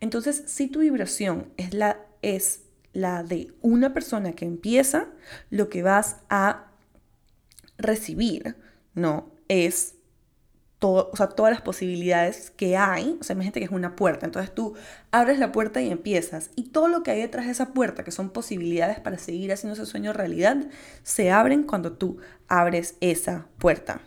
Entonces, 0.00 0.44
si 0.46 0.68
tu 0.68 0.80
vibración 0.80 1.52
es 1.56 1.74
la, 1.74 1.98
es 2.22 2.62
la 2.92 3.24
de 3.24 3.52
una 3.60 3.92
persona 3.92 4.32
que 4.32 4.44
empieza, 4.44 5.08
lo 5.50 5.68
que 5.68 5.82
vas 5.82 6.18
a 6.28 6.70
recibir, 7.76 8.56
¿no? 8.94 9.32
Es 9.48 9.93
o 10.80 11.16
sea, 11.16 11.28
todas 11.28 11.52
las 11.52 11.62
posibilidades 11.62 12.50
que 12.50 12.76
hay. 12.76 13.16
O 13.20 13.24
sea, 13.24 13.34
imagínate 13.34 13.60
que 13.60 13.66
es 13.66 13.72
una 13.72 13.96
puerta. 13.96 14.26
Entonces 14.26 14.54
tú 14.54 14.74
abres 15.10 15.38
la 15.38 15.52
puerta 15.52 15.80
y 15.80 15.90
empiezas. 15.90 16.50
Y 16.56 16.64
todo 16.64 16.88
lo 16.88 17.02
que 17.02 17.10
hay 17.10 17.20
detrás 17.20 17.46
de 17.46 17.52
esa 17.52 17.72
puerta, 17.72 18.04
que 18.04 18.10
son 18.10 18.30
posibilidades 18.30 19.00
para 19.00 19.18
seguir 19.18 19.52
haciendo 19.52 19.74
ese 19.74 19.86
sueño 19.86 20.12
realidad, 20.12 20.58
se 21.02 21.30
abren 21.30 21.62
cuando 21.62 21.92
tú 21.92 22.18
abres 22.48 22.96
esa 23.00 23.46
puerta. 23.58 24.02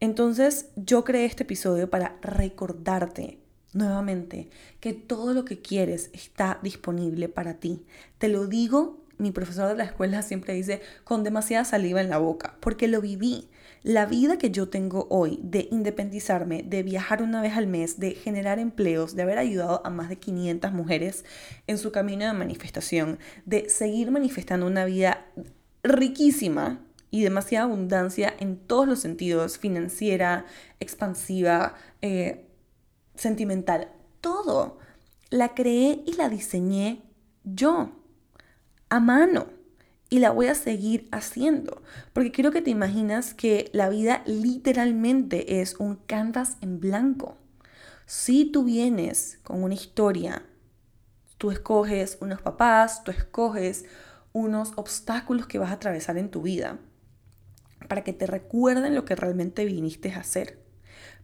Entonces 0.00 0.70
yo 0.76 1.04
creé 1.04 1.24
este 1.24 1.42
episodio 1.42 1.90
para 1.90 2.16
recordarte 2.22 3.38
nuevamente 3.72 4.48
que 4.80 4.92
todo 4.92 5.34
lo 5.34 5.44
que 5.44 5.60
quieres 5.60 6.10
está 6.12 6.58
disponible 6.62 7.28
para 7.28 7.54
ti. 7.54 7.84
Te 8.18 8.28
lo 8.28 8.46
digo, 8.46 9.04
mi 9.18 9.32
profesor 9.32 9.68
de 9.68 9.76
la 9.76 9.84
escuela 9.84 10.22
siempre 10.22 10.54
dice, 10.54 10.80
con 11.04 11.24
demasiada 11.24 11.64
saliva 11.64 12.00
en 12.00 12.08
la 12.08 12.18
boca, 12.18 12.56
porque 12.60 12.88
lo 12.88 13.00
viví. 13.00 13.48
La 13.88 14.04
vida 14.04 14.36
que 14.36 14.50
yo 14.50 14.68
tengo 14.68 15.06
hoy 15.08 15.40
de 15.42 15.66
independizarme, 15.70 16.62
de 16.62 16.82
viajar 16.82 17.22
una 17.22 17.40
vez 17.40 17.56
al 17.56 17.66
mes, 17.66 17.98
de 17.98 18.10
generar 18.10 18.58
empleos, 18.58 19.16
de 19.16 19.22
haber 19.22 19.38
ayudado 19.38 19.80
a 19.82 19.88
más 19.88 20.10
de 20.10 20.18
500 20.18 20.72
mujeres 20.72 21.24
en 21.66 21.78
su 21.78 21.90
camino 21.90 22.26
de 22.26 22.34
manifestación, 22.34 23.18
de 23.46 23.70
seguir 23.70 24.10
manifestando 24.10 24.66
una 24.66 24.84
vida 24.84 25.24
riquísima 25.82 26.84
y 27.10 27.22
demasiada 27.22 27.64
abundancia 27.64 28.34
en 28.38 28.58
todos 28.58 28.86
los 28.86 28.98
sentidos, 28.98 29.56
financiera, 29.56 30.44
expansiva, 30.80 31.74
eh, 32.02 32.44
sentimental, 33.14 33.88
todo, 34.20 34.80
la 35.30 35.54
creé 35.54 36.02
y 36.04 36.12
la 36.12 36.28
diseñé 36.28 37.04
yo, 37.42 37.92
a 38.90 39.00
mano 39.00 39.57
y 40.10 40.20
la 40.20 40.30
voy 40.30 40.46
a 40.46 40.54
seguir 40.54 41.08
haciendo. 41.12 41.82
Porque 42.12 42.32
quiero 42.32 42.50
que 42.50 42.62
te 42.62 42.70
imaginas 42.70 43.34
que 43.34 43.70
la 43.72 43.88
vida 43.88 44.22
literalmente 44.26 45.60
es 45.60 45.74
un 45.76 45.96
canvas 45.96 46.56
en 46.60 46.80
blanco. 46.80 47.36
Si 48.06 48.46
tú 48.46 48.64
vienes 48.64 49.38
con 49.42 49.62
una 49.62 49.74
historia, 49.74 50.42
tú 51.36 51.50
escoges 51.50 52.18
unos 52.20 52.40
papás, 52.40 53.04
tú 53.04 53.10
escoges 53.10 53.84
unos 54.32 54.72
obstáculos 54.76 55.46
que 55.46 55.58
vas 55.58 55.70
a 55.70 55.74
atravesar 55.74 56.16
en 56.16 56.30
tu 56.30 56.42
vida 56.42 56.78
para 57.88 58.04
que 58.04 58.12
te 58.12 58.26
recuerden 58.26 58.94
lo 58.94 59.04
que 59.04 59.16
realmente 59.16 59.64
viniste 59.64 60.12
a 60.12 60.20
hacer. 60.20 60.67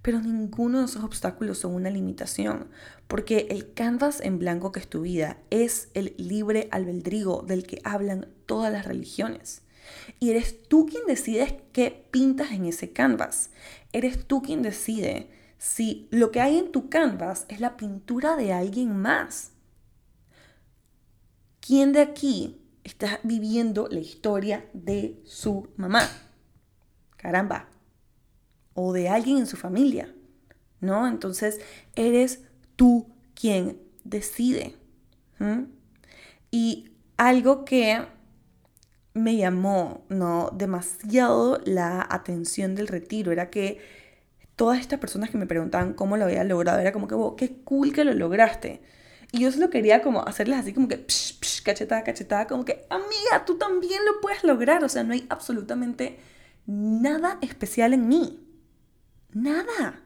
Pero 0.05 0.21
ninguno 0.21 0.81
de 0.81 0.85
esos 0.85 1.03
obstáculos 1.03 1.57
son 1.57 1.75
una 1.75 1.89
limitación, 1.89 2.69
porque 3.09 3.47
el 3.49 3.73
canvas 3.73 4.21
en 4.21 4.39
blanco 4.39 4.71
que 4.71 4.81
es 4.81 4.87
tu 4.87 5.01
vida 5.01 5.39
es 5.49 5.89
el 5.95 6.15
libre 6.19 6.69
albedrío 6.73 7.43
del 7.47 7.67
que 7.67 7.81
hablan 7.85 8.29
todas 8.45 8.71
las 8.71 8.85
religiones. 8.85 9.63
Y 10.21 10.29
eres 10.29 10.63
tú 10.69 10.85
quien 10.85 11.07
decides 11.07 11.55
qué 11.73 12.07
pintas 12.11 12.51
en 12.53 12.67
ese 12.67 12.93
canvas. 12.93 13.49
Eres 13.95 14.27
tú 14.27 14.43
quien 14.43 14.61
decide 14.61 15.31
si 15.57 16.07
lo 16.11 16.31
que 16.31 16.43
hay 16.43 16.59
en 16.59 16.71
tu 16.71 16.91
canvas 16.91 17.47
es 17.49 17.61
la 17.61 17.79
pintura 17.79 18.37
de 18.37 18.53
alguien 18.53 18.95
más. 18.95 19.53
¿Quién 21.61 21.95
de 21.95 22.03
aquí 22.03 22.61
está 22.85 23.21
viviendo 23.23 23.89
la 23.91 24.01
historia 24.01 24.69
de 24.75 25.19
su 25.25 25.71
mamá? 25.79 26.07
Caramba, 27.17 27.71
o 28.75 28.93
de 28.93 29.09
alguien 29.09 29.39
en 29.39 29.47
su 29.47 29.57
familia, 29.57 30.13
¿no? 30.81 31.07
Entonces, 31.07 31.61
eres 31.95 32.41
tú 32.77 33.07
quien 33.35 33.79
decide. 34.05 34.77
Y 36.51 36.91
algo 37.17 37.65
que 37.65 38.07
me 39.15 39.37
llamó, 39.37 40.05
¿no? 40.09 40.51
Demasiado 40.53 41.61
la 41.65 42.07
atención 42.09 42.75
del 42.75 42.89
retiro. 42.89 43.33
Era 43.33 43.51
que 43.51 43.81
todas 44.57 44.81
estas 44.81 44.99
personas 44.99 45.31
que 45.31 45.39
me 45.39 45.47
preguntaban 45.47 45.95
cómo 45.95 46.17
lo 46.17 46.25
había 46.25 46.45
logrado, 46.45 46.81
era 46.81 46.93
como 46.93 47.09
que, 47.09 47.15
wow, 47.15 47.37
qué 47.37 47.57
cool 47.65 47.93
que 47.93 48.05
lo 48.05 48.13
lograste. 48.13 48.83
Y 49.33 49.41
yo 49.41 49.51
solo 49.51 49.71
quería 49.71 50.03
como 50.03 50.23
hacerles 50.23 50.61
así 50.61 50.73
como 50.73 50.89
que, 50.89 50.99
psh, 50.99 51.41
psh, 51.41 51.63
cachetada, 51.63 52.05
cachetada, 52.05 52.47
como 52.47 52.65
que, 52.65 52.87
amiga, 52.91 53.45
tú 53.45 53.57
también 53.57 54.05
lo 54.05 54.21
puedes 54.21 54.45
lograr. 54.45 54.85
O 54.85 54.89
sea, 54.89 55.03
no 55.03 55.13
hay 55.13 55.27
absolutamente 55.29 56.19
nada 56.67 57.39
especial 57.41 57.95
en 57.95 58.09
mí. 58.09 58.44
Nada. 59.35 60.01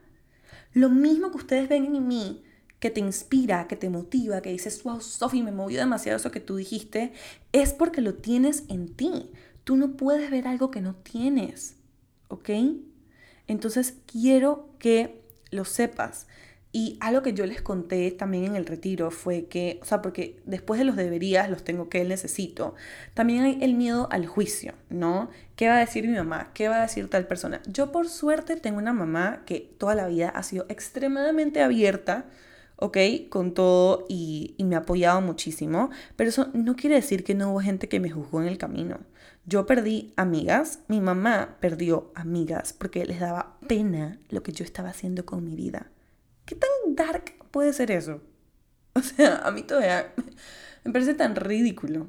Lo 0.72 0.88
mismo 0.88 1.30
que 1.30 1.36
ustedes 1.36 1.68
ven 1.68 1.94
en 1.94 2.08
mí, 2.08 2.42
que 2.80 2.90
te 2.90 3.00
inspira, 3.00 3.68
que 3.68 3.76
te 3.76 3.90
motiva, 3.90 4.40
que 4.40 4.50
dices, 4.50 4.82
wow, 4.82 5.00
Sophie, 5.00 5.42
me 5.42 5.52
movió 5.52 5.78
demasiado 5.78 6.16
eso 6.16 6.30
que 6.30 6.40
tú 6.40 6.56
dijiste, 6.56 7.12
es 7.52 7.72
porque 7.72 8.00
lo 8.00 8.14
tienes 8.14 8.64
en 8.68 8.94
ti. 8.94 9.30
Tú 9.64 9.76
no 9.76 9.96
puedes 9.96 10.30
ver 10.30 10.48
algo 10.48 10.70
que 10.70 10.80
no 10.80 10.94
tienes, 10.94 11.76
¿ok? 12.28 12.50
Entonces 13.46 13.94
quiero 14.06 14.70
que 14.78 15.22
lo 15.50 15.64
sepas. 15.64 16.26
Y 16.70 16.98
algo 17.00 17.22
que 17.22 17.32
yo 17.32 17.46
les 17.46 17.62
conté 17.62 18.10
también 18.10 18.44
en 18.44 18.56
el 18.56 18.66
retiro 18.66 19.10
fue 19.10 19.46
que, 19.46 19.78
o 19.82 19.84
sea, 19.86 20.02
porque 20.02 20.38
después 20.44 20.78
de 20.78 20.84
los 20.84 20.96
deberías, 20.96 21.48
los 21.48 21.64
tengo 21.64 21.88
que 21.88 22.04
necesito, 22.04 22.74
también 23.14 23.42
hay 23.44 23.58
el 23.62 23.74
miedo 23.74 24.08
al 24.10 24.26
juicio, 24.26 24.74
¿no? 24.90 25.30
¿Qué 25.56 25.68
va 25.68 25.76
a 25.76 25.80
decir 25.80 26.06
mi 26.06 26.14
mamá? 26.14 26.50
¿Qué 26.52 26.68
va 26.68 26.78
a 26.78 26.82
decir 26.82 27.08
tal 27.08 27.26
persona? 27.26 27.62
Yo 27.66 27.90
por 27.90 28.08
suerte 28.08 28.56
tengo 28.56 28.78
una 28.78 28.92
mamá 28.92 29.42
que 29.46 29.60
toda 29.78 29.94
la 29.94 30.06
vida 30.08 30.28
ha 30.28 30.42
sido 30.42 30.66
extremadamente 30.68 31.62
abierta 31.62 32.26
¿ok? 32.78 32.96
Con 33.28 33.54
todo 33.54 34.06
y, 34.08 34.54
me 34.58 34.76
ha 34.76 34.80
apoyado 34.80 35.20
muchísimo, 35.20 35.90
pero 36.16 36.30
eso 36.30 36.48
no 36.54 36.76
quiere 36.76 36.96
decir 36.96 37.24
que 37.24 37.34
no 37.34 37.50
hubo 37.50 37.60
gente 37.60 37.88
que 37.88 38.00
me 38.00 38.10
juzgó 38.10 38.40
en 38.40 38.48
el 38.48 38.58
camino. 38.58 38.98
Yo 39.46 39.66
perdí 39.66 40.12
amigas, 40.16 40.80
mi 40.88 41.00
mamá 41.00 41.56
perdió 41.60 42.12
amigas 42.14 42.72
porque 42.72 43.04
les 43.04 43.20
daba 43.20 43.56
pena 43.66 44.18
lo 44.30 44.42
que 44.42 44.52
yo 44.52 44.64
estaba 44.64 44.90
haciendo 44.90 45.24
con 45.24 45.44
mi 45.44 45.56
vida. 45.56 45.88
¿Qué 46.48 46.54
tan 46.54 46.94
dark 46.94 47.34
puede 47.50 47.72
ser 47.74 47.90
eso? 47.90 48.22
O 48.94 49.00
sea, 49.00 49.46
a 49.46 49.52
mí 49.52 49.62
todavía 49.62 50.12
me 50.84 50.92
parece 50.92 51.14
tan 51.14 51.36
ridículo. 51.36 52.08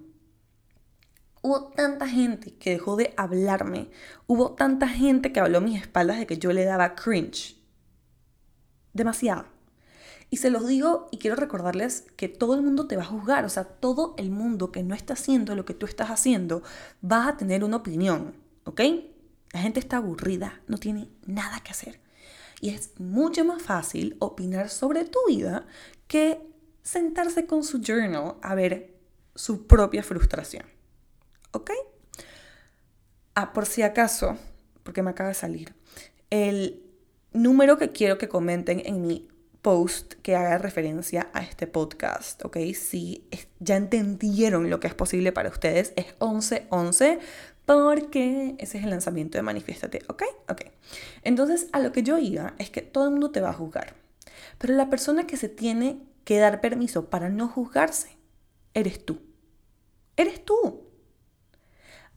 Hubo 1.44 1.68
tanta 1.68 2.08
gente 2.08 2.56
que 2.56 2.72
dejó 2.72 2.96
de 2.96 3.14
hablarme. 3.16 3.92
Hubo 4.28 4.54
tanta 4.56 4.88
gente 4.88 5.32
que 5.32 5.42
habló 5.42 5.60
a 5.60 5.62
mis 5.62 5.80
espaldas 5.80 6.18
de 6.18 6.26
que 6.26 6.40
yo 6.40 6.52
le 6.52 6.64
daba 6.64 6.96
cringe. 6.96 7.58
Demasiado. 8.94 9.46
Y 10.32 10.38
se 10.38 10.50
los 10.50 10.66
digo 10.68 11.10
y 11.12 11.18
quiero 11.18 11.36
recordarles 11.36 12.06
que 12.16 12.30
todo 12.30 12.56
el 12.56 12.62
mundo 12.64 12.88
te 12.88 12.96
va 12.96 13.04
a 13.04 13.08
juzgar, 13.08 13.44
o 13.46 13.50
sea, 13.50 13.66
todo 13.66 14.16
el 14.18 14.32
mundo 14.32 14.72
que 14.72 14.84
no 14.84 14.96
está 14.96 15.14
haciendo 15.14 15.54
lo 15.54 15.66
que 15.66 15.74
tú 15.74 15.86
estás 15.86 16.10
haciendo 16.10 16.64
va 17.04 17.28
a 17.28 17.38
tener 17.38 17.64
una 17.64 17.78
opinión, 17.78 18.36
¿ok? 18.64 18.82
La 19.52 19.60
gente 19.60 19.80
está 19.80 19.98
aburrida, 19.98 20.62
no 20.68 20.78
tiene 20.78 21.10
nada 21.26 21.60
que 21.60 21.72
hacer. 21.72 22.00
Y 22.62 22.70
es 22.70 22.92
mucho 23.00 23.46
más 23.46 23.62
fácil 23.62 24.16
opinar 24.20 24.70
sobre 24.70 25.06
tu 25.06 25.20
vida 25.28 25.66
que 26.08 26.42
sentarse 26.84 27.46
con 27.46 27.64
su 27.64 27.82
journal 27.82 28.36
a 28.42 28.56
ver 28.56 28.96
su 29.36 29.68
propia 29.68 30.04
frustración. 30.04 30.66
¿Ok? 31.52 31.72
Ah, 33.36 33.54
por 33.54 33.66
si 33.66 33.84
acaso, 33.84 34.38
porque 34.84 35.02
me 35.02 35.12
acaba 35.12 35.30
de 35.30 35.36
salir, 35.36 35.74
el 36.30 36.84
número 37.32 37.78
que 37.78 37.92
quiero 37.92 38.18
que 38.18 38.28
comenten 38.28 38.82
en 38.86 39.02
mi 39.02 39.30
post 39.62 40.14
que 40.22 40.36
haga 40.36 40.58
referencia 40.58 41.30
a 41.34 41.42
este 41.42 41.68
podcast, 41.68 42.44
¿ok? 42.46 42.58
Si 42.74 43.28
ya 43.60 43.76
entendieron 43.76 44.70
lo 44.70 44.80
que 44.80 44.88
es 44.88 44.94
posible 44.94 45.32
para 45.32 45.50
ustedes, 45.50 45.94
es 45.96 46.08
1111 46.22 47.20
porque 47.70 48.56
ese 48.58 48.80
es 48.80 48.84
el 48.84 48.90
lanzamiento 48.90 49.38
de 49.38 49.44
Manifiéstate, 49.44 50.02
¿ok? 50.08 50.24
Ok. 50.50 50.62
Entonces, 51.22 51.68
a 51.72 51.80
lo 51.80 51.92
que 51.92 52.02
yo 52.02 52.18
iba 52.18 52.56
es 52.58 52.72
que 52.72 52.82
todo 52.82 53.06
el 53.06 53.12
mundo 53.12 53.30
te 53.30 53.42
va 53.42 53.52
a 53.52 53.54
juzgar, 53.54 53.94
pero 54.58 54.74
la 54.74 54.90
persona 54.90 55.28
que 55.28 55.38
se 55.38 55.50
tiene 55.50 56.02
que 56.24 56.40
dar 56.40 56.62
permiso 56.62 57.12
para 57.12 57.30
no 57.30 57.48
juzgarse, 57.48 58.18
eres 58.74 59.06
tú. 59.06 59.20
Eres 60.18 60.44
tú. 60.44 60.82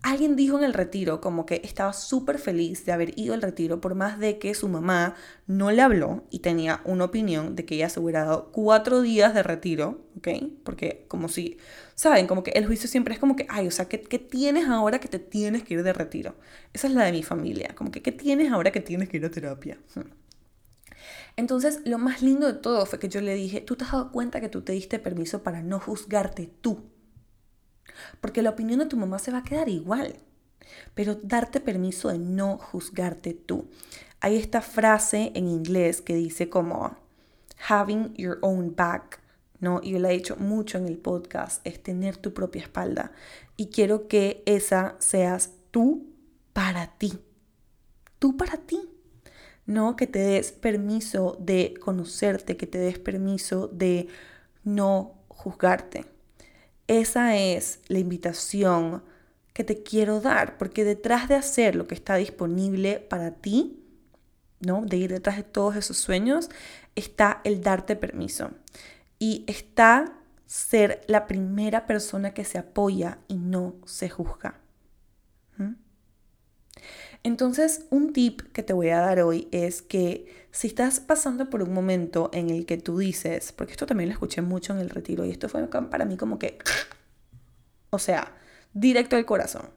Alguien 0.03 0.37
dijo 0.37 0.57
en 0.57 0.65
el 0.65 0.73
retiro 0.73 1.21
como 1.21 1.45
que 1.45 1.61
estaba 1.63 1.93
súper 1.93 2.39
feliz 2.39 2.87
de 2.87 2.93
haber 2.93 3.19
ido 3.19 3.35
al 3.35 3.43
retiro 3.43 3.83
por 3.83 3.95
más 3.95 4.19
de 4.19 4.39
que 4.39 4.55
su 4.55 4.71
mamá 4.71 5.17
no 5.47 5.71
le 5.71 5.83
habló 5.83 6.25
y 6.31 6.39
tenía 6.39 6.81
una 6.87 7.05
opinión 7.05 7.57
de 7.57 7.67
que 7.67 7.75
ella 7.75 7.91
se 7.91 8.01
hubiera 8.01 8.25
dado 8.25 8.53
cuatro 8.53 9.03
días 9.03 9.35
de 9.35 9.43
retiro, 9.43 10.07
¿ok? 10.17 10.29
Porque 10.65 11.05
como 11.09 11.29
si, 11.29 11.59
¿saben? 12.03 12.27
Como 12.27 12.43
que 12.43 12.51
el 12.53 12.67
juicio 12.67 12.89
siempre 12.89 13.15
es 13.15 13.21
como 13.21 13.37
que, 13.37 13.47
ay, 13.49 13.69
o 13.69 13.71
sea, 13.71 13.87
¿qué, 13.87 13.99
tienes 13.99 14.69
ahora 14.69 14.99
que 14.99 15.09
te 15.09 15.19
tienes 15.19 15.63
que 15.63 15.75
ir 15.75 15.83
de 15.83 15.93
retiro? 15.93 16.35
Esa 16.73 16.89
es 16.89 16.95
la 16.95 17.05
de 17.05 17.13
mi 17.13 17.23
familia, 17.23 17.75
como 17.77 17.91
que, 17.91 18.03
¿qué 18.03 18.13
tienes 18.13 18.51
ahora 18.51 18.73
que 18.73 18.81
tienes 18.81 19.09
que 19.09 19.19
ir 19.19 19.25
a 19.25 19.31
terapia? 19.31 19.79
Hmm. 19.95 20.11
Entonces, 21.37 21.81
lo 21.85 21.99
más 21.99 22.23
lindo 22.23 22.47
de 22.47 22.55
todo 22.55 22.87
fue 22.87 22.99
que 22.99 23.09
yo 23.09 23.21
le 23.21 23.35
dije, 23.35 23.61
tú 23.61 23.77
te 23.77 23.85
has 23.85 23.93
dado 23.93 24.13
cuenta 24.13 24.41
que 24.41 24.49
tú 24.49 24.63
te 24.63 24.73
diste 24.73 24.99
permiso 24.99 25.43
para 25.43 25.63
no 25.63 25.81
juzgarte 25.81 26.51
tú 26.61 26.93
porque 28.21 28.43
la 28.43 28.51
opinión 28.51 28.81
de 28.81 28.87
tu 28.87 28.97
mamá 28.97 29.19
se 29.19 29.31
va 29.31 29.39
a 29.39 29.45
quedar 29.45 29.69
igual. 29.69 30.17
Pero 30.95 31.17
darte 31.17 31.61
permiso 31.61 32.09
de 32.09 32.19
no 32.19 32.59
juzgarte 32.59 33.35
tú. 33.35 33.69
Hay 34.21 34.37
esta 34.37 34.61
frase 34.61 35.33
en 35.35 35.49
inglés 35.49 36.01
que 36.01 36.15
dice 36.15 36.49
como 36.49 36.97
having 37.69 38.15
your 38.15 38.39
own 38.43 38.75
back, 38.75 39.21
¿no? 39.63 39.81
Y 39.81 39.93
yo 39.93 40.01
la 40.01 40.11
he 40.11 40.17
dicho 40.17 40.37
mucho 40.37 40.77
en 40.77 40.87
el 40.87 40.99
podcast, 40.99 41.65
es 41.65 41.81
tener 41.81 42.17
tu 42.17 42.35
propia 42.35 42.63
espalda. 42.63 43.13
Y 43.57 43.69
quiero 43.69 44.09
que 44.09 44.43
esa 44.45 44.97
seas 44.99 45.53
tú 45.71 46.13
para 46.53 46.99
ti. 46.99 47.21
Tú 48.19 48.37
para 48.37 48.57
ti. 48.57 48.81
No 49.65 49.95
que 49.95 50.09
te 50.09 50.19
des 50.19 50.51
permiso 50.51 51.37
de 51.39 51.75
conocerte, 51.81 52.57
que 52.57 52.67
te 52.67 52.79
des 52.79 52.99
permiso 52.99 53.69
de 53.69 54.09
no 54.65 55.15
juzgarte. 55.29 56.07
Esa 56.89 57.37
es 57.37 57.79
la 57.87 58.01
invitación 58.01 59.05
que 59.53 59.63
te 59.63 59.85
quiero 59.85 60.21
dar, 60.21 60.59
porque 60.59 60.83
detrás 60.83 61.29
de 61.29 61.37
hacer 61.37 61.77
lo 61.77 61.87
que 61.87 61.95
está 61.95 62.17
disponible 62.17 62.99
para 62.99 63.31
ti, 63.31 63.81
¿no? 64.59 64.85
De 64.85 64.97
ir 64.97 65.13
detrás 65.13 65.37
de 65.37 65.45
todos 65.45 65.77
esos 65.77 65.99
sueños, 65.99 66.51
está 66.97 67.41
el 67.45 67.63
darte 67.63 67.95
permiso. 67.95 68.51
Y 69.23 69.45
está 69.47 70.19
ser 70.47 71.05
la 71.07 71.29
primera 71.29 71.87
persona 71.87 72.35
que 72.35 72.45
se 72.45 72.59
apoya 72.59 73.19
y 73.29 73.37
no 73.37 73.77
se 73.85 74.11
juzga. 74.11 74.59
¿Mm? 75.59 75.75
Entonces, 77.23 77.87
un 77.91 78.13
tip 78.13 78.43
que 78.53 78.65
te 78.65 78.73
voy 78.73 78.89
a 78.89 78.99
dar 78.99 79.21
hoy 79.21 79.47
es 79.53 79.81
que 79.81 80.27
si 80.51 80.67
estás 80.67 80.99
pasando 80.99 81.51
por 81.51 81.63
un 81.63 81.73
momento 81.73 82.31
en 82.33 82.51
el 82.51 82.67
que 82.67 82.79
tú 82.79 82.99
dices, 82.99 83.53
porque 83.53 83.75
esto 83.75 83.87
también 83.87 84.09
lo 84.09 84.15
escuché 84.15 84.43
mucho 84.43 84.73
en 84.73 84.81
el 84.81 84.91
retiro 84.91 85.25
y 85.25 85.31
esto 85.31 85.49
fue 85.49 85.65
para 85.69 86.05
mí 86.05 86.17
como 86.17 86.41
que, 86.41 86.59
o 87.91 88.01
sea, 88.01 88.35
directo 88.75 89.15
al 89.15 89.25
corazón. 89.25 89.71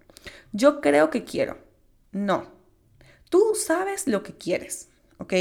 Yo 0.54 0.82
creo 0.82 1.12
que 1.12 1.24
quiero. 1.24 1.60
No. 2.12 2.50
Tú 3.30 3.54
sabes 3.54 4.08
lo 4.08 4.24
que 4.24 4.34
quieres, 4.34 4.90
¿ok? 5.20 5.34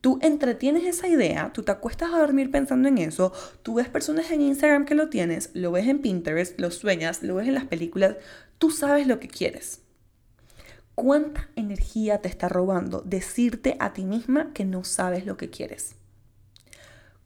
Tú 0.00 0.18
entretienes 0.22 0.84
esa 0.84 1.08
idea, 1.08 1.52
tú 1.52 1.64
te 1.64 1.72
acuestas 1.72 2.12
a 2.12 2.18
dormir 2.18 2.52
pensando 2.52 2.88
en 2.88 2.98
eso, 2.98 3.32
tú 3.62 3.74
ves 3.74 3.88
personas 3.88 4.30
en 4.30 4.42
Instagram 4.42 4.84
que 4.84 4.94
lo 4.94 5.08
tienes, 5.08 5.50
lo 5.54 5.72
ves 5.72 5.88
en 5.88 6.00
Pinterest, 6.00 6.58
lo 6.60 6.70
sueñas, 6.70 7.22
lo 7.24 7.34
ves 7.34 7.48
en 7.48 7.54
las 7.54 7.64
películas, 7.64 8.16
tú 8.58 8.70
sabes 8.70 9.08
lo 9.08 9.18
que 9.18 9.26
quieres. 9.26 9.80
¿Cuánta 10.94 11.48
energía 11.56 12.22
te 12.22 12.28
está 12.28 12.48
robando 12.48 13.02
decirte 13.04 13.76
a 13.80 13.92
ti 13.92 14.04
misma 14.04 14.52
que 14.52 14.64
no 14.64 14.84
sabes 14.84 15.26
lo 15.26 15.36
que 15.36 15.50
quieres? 15.50 15.96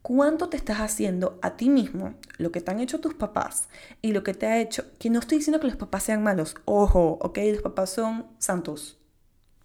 ¿Cuánto 0.03 0.49
te 0.49 0.57
estás 0.57 0.79
haciendo 0.79 1.39
a 1.43 1.57
ti 1.57 1.71
mismo 1.71 2.15
lo 2.37 2.53
que 2.53 2.61
te 2.61 2.71
han 2.71 2.81
hecho 2.81 3.01
tus 3.01 3.15
papás 3.15 3.69
y 4.03 4.13
lo 4.13 4.25
que 4.25 4.35
te 4.35 4.47
ha 4.47 4.61
hecho? 4.61 4.85
Que 4.99 5.11
no 5.11 5.21
estoy 5.21 5.39
diciendo 5.39 5.61
que 5.61 5.69
los 5.69 5.77
papás 5.77 6.03
sean 6.03 6.23
malos, 6.23 6.57
ojo, 6.65 7.19
ok, 7.21 7.39
los 7.53 7.63
papás 7.63 7.91
son 7.91 8.27
santos, 8.39 8.99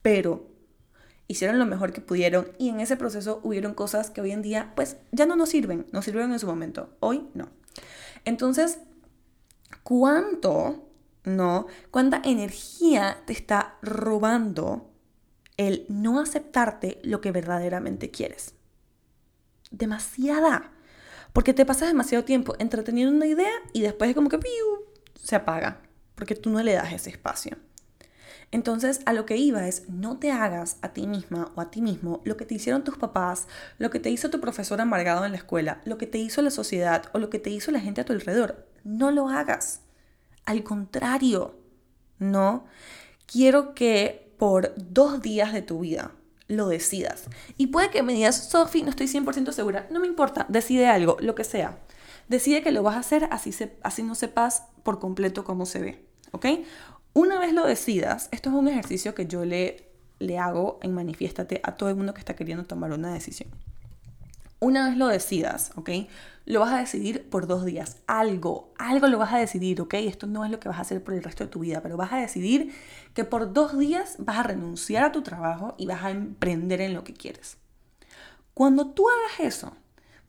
pero 0.02 0.47
hicieron 1.28 1.60
lo 1.60 1.66
mejor 1.66 1.94
que 1.94 2.02
pudieron 2.02 2.52
y 2.58 2.70
en 2.70 2.80
ese 2.80 2.98
proceso 2.98 3.40
hubieron 3.44 3.74
cosas 3.74 4.10
que 4.10 4.22
hoy 4.22 4.32
en 4.32 4.42
día 4.42 4.74
pues 4.76 4.98
ya 5.12 5.26
no 5.26 5.36
nos 5.36 5.50
sirven, 5.50 5.88
nos 5.92 6.06
sirvieron 6.06 6.32
en 6.32 6.40
su 6.40 6.48
momento, 6.48 6.96
hoy 7.00 7.28
no. 7.34 7.50
Entonces, 8.26 8.80
¿cuánto 9.84 10.88
¿no? 11.28 11.68
¿Cuánta 11.92 12.22
energía 12.24 13.22
te 13.26 13.34
está 13.34 13.78
robando 13.82 14.90
el 15.58 15.86
no 15.90 16.20
aceptarte 16.20 17.00
lo 17.04 17.22
que 17.22 17.32
verdaderamente 17.32 18.10
quieres? 18.10 18.56
Demasiada. 19.70 20.72
Porque 21.34 21.54
te 21.54 21.66
pasas 21.66 21.90
demasiado 21.90 22.24
tiempo 22.24 22.56
entreteniendo 22.58 23.14
una 23.14 23.28
idea 23.28 23.52
y 23.74 23.82
después 23.82 24.10
es 24.10 24.16
como 24.16 24.30
que 24.30 24.40
se 25.22 25.36
apaga, 25.36 25.82
porque 26.16 26.36
tú 26.36 26.50
no 26.50 26.64
le 26.64 26.74
das 26.74 26.94
ese 26.94 27.10
espacio. 27.10 27.58
Entonces, 28.52 29.02
a 29.06 29.14
lo 29.14 29.26
que 29.26 29.36
iba 29.36 29.68
es, 29.68 29.90
no 29.90 30.18
te 30.18 30.32
hagas 30.32 30.78
a 30.82 30.94
ti 30.94 31.06
misma 31.06 31.52
o 31.56 31.62
a 31.62 31.70
ti 31.70 31.82
mismo 31.82 32.22
lo 32.24 32.38
que 32.38 32.46
te 32.46 32.56
hicieron 32.56 32.84
tus 32.84 32.98
papás, 32.98 33.48
lo 33.78 33.90
que 33.90 34.00
te 34.00 34.10
hizo 34.10 34.30
tu 34.30 34.40
profesor 34.40 34.80
amargado 34.80 35.26
en 35.26 35.32
la 35.32 35.38
escuela, 35.38 35.82
lo 35.84 35.98
que 35.98 36.08
te 36.08 36.18
hizo 36.18 36.42
la 36.42 36.52
sociedad 36.52 37.06
o 37.14 37.20
lo 37.20 37.30
que 37.30 37.40
te 37.40 37.50
hizo 37.50 37.72
la 37.72 37.82
gente 37.82 38.02
a 38.02 38.06
tu 38.06 38.14
alrededor. 38.14 38.68
No 38.84 39.12
lo 39.12 39.28
hagas. 39.28 39.82
Al 40.46 40.64
contrario, 40.64 41.60
¿no? 42.20 42.66
Quiero 43.26 43.74
que 43.74 44.34
por 44.38 44.74
dos 44.78 45.22
días 45.22 45.52
de 45.52 45.62
tu 45.62 45.82
vida 45.82 46.12
lo 46.48 46.70
decidas. 46.70 47.26
Y 47.58 47.68
puede 47.68 47.90
que 47.90 48.04
me 48.04 48.14
digas, 48.14 48.50
Sofi, 48.50 48.82
no 48.84 48.92
estoy 48.92 49.08
100% 49.08 49.52
segura. 49.52 49.88
No 49.92 50.00
me 50.00 50.08
importa, 50.08 50.46
decide 50.48 50.88
algo, 50.88 51.18
lo 51.20 51.36
que 51.36 51.44
sea. 51.44 51.80
Decide 52.30 52.62
que 52.62 52.72
lo 52.72 52.84
vas 52.84 52.96
a 52.96 53.00
hacer 53.00 53.28
así, 53.32 53.54
así 53.84 54.04
no 54.04 54.16
sepas 54.16 54.64
por 54.84 55.00
completo 55.00 55.44
cómo 55.44 55.66
se 55.66 55.80
ve. 55.80 56.06
¿Ok? 56.32 56.46
Una 57.18 57.40
vez 57.40 57.52
lo 57.52 57.66
decidas, 57.66 58.30
esto 58.32 58.52
es 58.52 58.56
un 58.56 58.68
ejercicio 58.68 59.16
que 59.16 59.26
yo 59.26 59.44
le, 59.44 59.90
le 60.20 60.38
hago 60.38 60.78
en 60.84 60.94
Manifiéstate 60.94 61.62
a 61.64 61.76
todo 61.76 61.90
el 61.90 61.96
mundo 61.96 62.14
que 62.14 62.20
está 62.20 62.36
queriendo 62.36 62.66
tomar 62.66 62.92
una 62.92 63.12
decisión. 63.12 63.50
Una 64.60 64.88
vez 64.88 64.98
lo 65.00 65.08
decidas, 65.08 65.72
¿ok? 65.74 65.90
Lo 66.46 66.60
vas 66.60 66.74
a 66.74 66.78
decidir 66.78 67.28
por 67.28 67.48
dos 67.48 67.66
días. 67.66 67.98
Algo, 68.06 68.72
algo 68.78 69.08
lo 69.08 69.18
vas 69.18 69.34
a 69.34 69.40
decidir, 69.40 69.82
¿ok? 69.82 69.96
Esto 69.96 70.28
no 70.28 70.46
es 70.46 70.52
lo 70.52 70.60
que 70.60 70.70
vas 70.70 70.78
a 70.78 70.82
hacer 70.82 71.04
por 71.04 71.16
el 71.16 71.24
resto 71.24 71.44
de 71.44 71.50
tu 71.50 71.58
vida, 71.58 71.82
pero 71.82 71.98
vas 71.98 72.14
a 72.14 72.18
decidir 72.18 72.72
que 73.16 73.24
por 73.24 73.52
dos 73.52 73.76
días 73.80 74.18
vas 74.20 74.38
a 74.38 74.44
renunciar 74.44 75.04
a 75.04 75.12
tu 75.12 75.24
trabajo 75.24 75.74
y 75.80 75.88
vas 75.88 76.04
a 76.04 76.12
emprender 76.12 76.82
en 76.82 76.94
lo 76.94 77.04
que 77.04 77.16
quieres. 77.16 77.58
Cuando 78.54 78.92
tú 78.92 79.08
hagas 79.10 79.40
eso, 79.40 79.76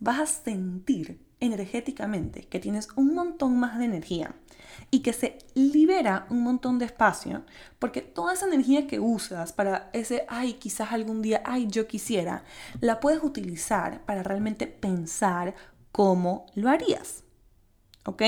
vas 0.00 0.20
a 0.20 0.24
sentir 0.24 1.20
energéticamente 1.40 2.42
que 2.42 2.58
tienes 2.58 2.88
un 2.96 3.14
montón 3.14 3.58
más 3.58 3.78
de 3.78 3.84
energía 3.84 4.34
y 4.90 5.00
que 5.00 5.12
se 5.12 5.38
libera 5.54 6.26
un 6.30 6.42
montón 6.42 6.78
de 6.78 6.86
espacio, 6.86 7.44
porque 7.78 8.00
toda 8.00 8.32
esa 8.32 8.46
energía 8.46 8.86
que 8.86 9.00
usas 9.00 9.52
para 9.52 9.90
ese, 9.92 10.24
ay, 10.28 10.54
quizás 10.54 10.92
algún 10.92 11.22
día, 11.22 11.42
ay, 11.44 11.66
yo 11.68 11.86
quisiera, 11.86 12.44
la 12.80 13.00
puedes 13.00 13.22
utilizar 13.22 14.04
para 14.04 14.22
realmente 14.22 14.66
pensar 14.66 15.54
cómo 15.92 16.46
lo 16.54 16.68
harías. 16.68 17.24
¿Ok? 18.04 18.22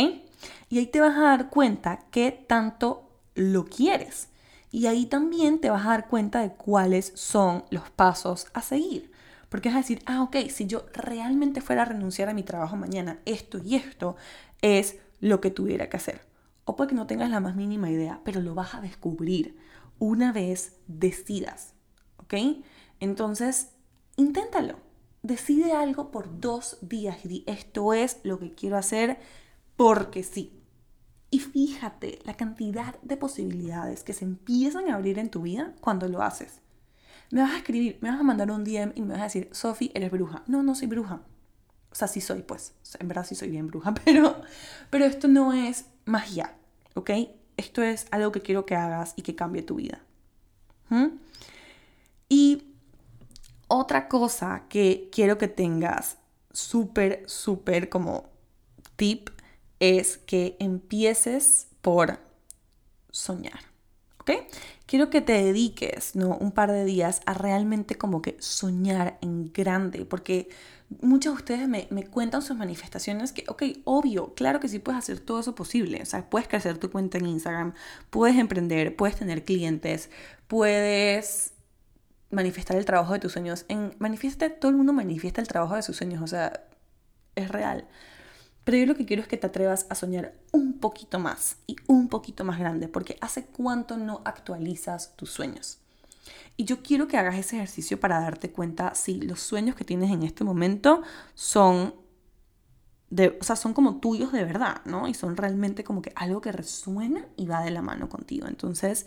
Y 0.69 0.79
ahí 0.79 0.87
te 0.87 1.01
vas 1.01 1.17
a 1.17 1.23
dar 1.23 1.51
cuenta 1.51 2.01
qué 2.11 2.33
tanto 2.33 3.11
lo 3.35 3.65
quieres. 3.65 4.29
Y 4.71 4.87
ahí 4.87 5.07
también 5.07 5.61
te 5.61 5.71
vas 5.71 5.85
a 5.87 5.91
dar 5.91 6.09
cuenta 6.09 6.41
de 6.41 6.53
cuáles 6.53 7.13
son 7.15 7.65
los 7.71 7.91
pasos 7.91 8.47
a 8.53 8.63
seguir. 8.63 9.10
Porque 9.51 9.69
es 9.69 9.75
decir, 9.75 10.01
ah, 10.07 10.23
ok, 10.23 10.37
si 10.49 10.67
yo 10.67 10.87
realmente 10.95 11.61
fuera 11.61 11.83
a 11.83 11.85
renunciar 11.85 12.31
a 12.31 12.35
mi 12.35 12.45
trabajo 12.45 12.77
mañana, 12.77 13.19
esto 13.27 13.59
y 13.59 13.75
esto 13.75 14.17
es 14.63 14.97
lo 15.19 15.43
que 15.43 15.51
tuviera 15.51 15.91
que 15.91 15.99
hacer. 15.99 16.23
O 16.65 16.77
puede 16.77 16.91
que 16.91 16.95
no 16.95 17.07
tengas 17.07 17.31
la 17.31 17.41
más 17.41 17.57
mínima 17.57 17.91
idea, 17.91 18.21
pero 18.25 18.41
lo 18.41 18.55
vas 18.55 18.75
a 18.75 18.81
descubrir 18.81 19.59
una 19.99 20.33
vez 20.33 20.77
decidas. 20.87 21.75
¿Ok? 22.17 22.35
Entonces, 23.01 23.73
inténtalo. 24.17 24.79
Decide 25.23 25.73
algo 25.73 26.13
por 26.13 26.41
dos 26.41 26.79
días 26.81 27.25
y 27.25 27.29
di, 27.29 27.45
esto 27.47 27.93
es 27.93 28.21
lo 28.23 28.39
que 28.39 28.55
quiero 28.55 28.77
hacer 28.77 29.19
porque 29.77 30.23
sí. 30.23 30.63
Y 31.31 31.41
fíjate 31.41 32.21
la 32.25 32.37
cantidad 32.37 33.01
de 33.03 33.17
posibilidades 33.17 34.05
que 34.05 34.13
se 34.13 34.25
empiezan 34.25 34.89
a 34.89 34.95
abrir 34.95 35.19
en 35.19 35.31
tu 35.31 35.43
vida 35.43 35.75
cuando 35.81 36.09
lo 36.09 36.23
haces. 36.23 36.61
Me 37.31 37.43
vas 37.43 37.53
a 37.53 37.59
escribir, 37.59 37.99
me 38.01 38.11
vas 38.11 38.21
a 38.21 38.25
mandar 38.25 38.51
un 38.51 38.65
DM 38.65 38.93
y 38.95 39.03
me 39.03 39.15
vas 39.15 39.21
a 39.21 39.25
decir, 39.25 39.49
Sofi, 39.53 39.91
eres 39.95 40.11
bruja. 40.11 40.43
No, 40.47 40.63
no 40.63 40.75
soy 40.75 40.89
bruja. 40.89 41.23
O 41.93 41.95
sea, 41.95 42.09
sí 42.09 42.21
soy, 42.21 42.43
pues. 42.43 42.75
En 42.99 43.09
verdad 43.09 43.25
sí 43.25 43.35
soy 43.35 43.51
bien 43.51 43.67
bruja, 43.67 43.95
pero, 44.05 44.41
pero 44.91 45.05
esto 45.05 45.29
no 45.29 45.53
es 45.53 45.87
magia. 46.05 46.55
¿ok? 46.95 47.11
Esto 47.57 47.83
es 47.83 48.07
algo 48.11 48.33
que 48.33 48.41
quiero 48.41 48.67
que 48.67 48.77
hagas 48.77 49.15
y 49.17 49.23
que 49.23 49.35
cambie 49.35 49.63
tu 49.63 49.77
vida. 49.77 50.01
¿Mm? 50.89 51.07
Y 52.29 52.75
otra 53.69 54.09
cosa 54.09 54.65
que 54.69 55.09
quiero 55.13 55.39
que 55.39 55.49
tengas 55.49 56.19
súper, 56.53 57.25
súper 57.29 57.89
como 57.89 58.29
tip 58.97 59.31
es 59.79 60.19
que 60.19 60.57
empieces 60.59 61.69
por 61.81 62.19
soñar. 63.11 63.61
¿Ok? 64.21 64.33
Quiero 64.91 65.09
que 65.09 65.21
te 65.21 65.35
dediques, 65.35 66.17
¿no? 66.17 66.37
Un 66.37 66.51
par 66.51 66.73
de 66.73 66.85
días 66.85 67.21
a 67.25 67.33
realmente 67.33 67.95
como 67.95 68.23
que 68.23 68.37
soñar 68.41 69.19
en 69.23 69.53
grande, 69.53 70.05
porque 70.05 70.49
muchos 71.01 71.33
de 71.33 71.37
ustedes 71.37 71.69
me, 71.69 71.87
cuentan 72.07 72.43
sus 72.43 72.57
manifestaciones 72.57 73.31
que, 73.31 73.45
ok, 73.47 73.63
obvio, 73.85 74.35
claro 74.35 74.59
que 74.59 74.67
sí 74.67 74.81
puedes 74.81 74.99
hacer 74.99 75.21
todo 75.21 75.39
eso 75.39 75.55
posible. 75.55 76.03
O 76.03 76.07
sea, 76.07 76.29
puedes 76.29 76.49
crecer 76.49 76.79
tu 76.79 76.91
cuenta 76.91 77.19
en 77.19 77.27
Instagram, 77.27 77.75
puedes 78.11 78.37
emprender, 78.37 78.97
puedes 78.97 79.15
tener 79.15 79.45
clientes, 79.45 80.11
puedes 80.49 81.53
manifestar 82.33 82.77
el 82.77 82.85
trabajo 82.85 83.13
de 83.13 83.21
tus 83.21 83.31
sueños. 83.31 83.67
En 83.69 83.95
Manifiesta, 84.01 84.51
todo 84.51 84.73
el 84.73 84.77
mundo 84.77 84.93
manifiesta 84.93 85.41
el 85.41 85.47
trabajo 85.47 85.77
de 85.77 85.83
sus 85.83 85.99
sueños, 85.99 86.21
o 86.21 86.27
sea, 86.27 86.65
es 87.37 87.49
real. 87.49 87.87
Pero 88.65 88.79
yo 88.79 88.87
lo 88.87 88.95
que 88.95 89.07
quiero 89.07 89.23
es 89.23 89.29
que 89.29 89.37
te 89.37 89.47
atrevas 89.47 89.87
a 89.89 89.95
soñar 89.95 90.35
un 90.53 90.79
poquito 90.79 91.19
más 91.19 91.57
y 91.67 91.77
un 91.87 92.09
poquito 92.09 92.45
más 92.45 92.59
grande, 92.59 92.89
porque 92.89 93.17
hace 93.21 93.47
cuánto 93.47 93.97
no 93.97 94.23
actualizas 94.25 95.17
tus 95.17 95.31
sueños. 95.31 95.79
Y 96.57 96.65
yo 96.65 96.83
quiero 96.83 97.09
que 97.09 97.17
hagas 97.17 97.37
ese 97.37 97.57
ejercicio 97.57 97.99
para 97.99 98.21
darte 98.21 98.51
cuenta 98.51 98.95
si 98.95 99.21
los 99.21 99.41
sueños 99.41 99.77
que 99.77 99.85
tienes 99.85 100.11
en 100.11 100.23
este 100.23 100.45
momento 100.45 101.03
son 101.35 101.95
de, 103.09 103.39
o 103.41 103.45
sea, 103.45 103.57
son 103.57 103.75
como 103.75 103.99
tuyos 103.99 104.33
de 104.33 104.45
verdad, 104.45 104.83
¿no? 104.85 105.09
Y 105.09 105.15
son 105.15 105.37
realmente 105.37 105.83
como 105.83 106.01
que 106.01 106.13
algo 106.15 106.41
que 106.41 106.53
resuena 106.53 107.27
y 107.37 107.47
va 107.47 107.63
de 107.63 107.71
la 107.71 107.83
mano 107.83 108.09
contigo. 108.09 108.47
Entonces, 108.47 109.07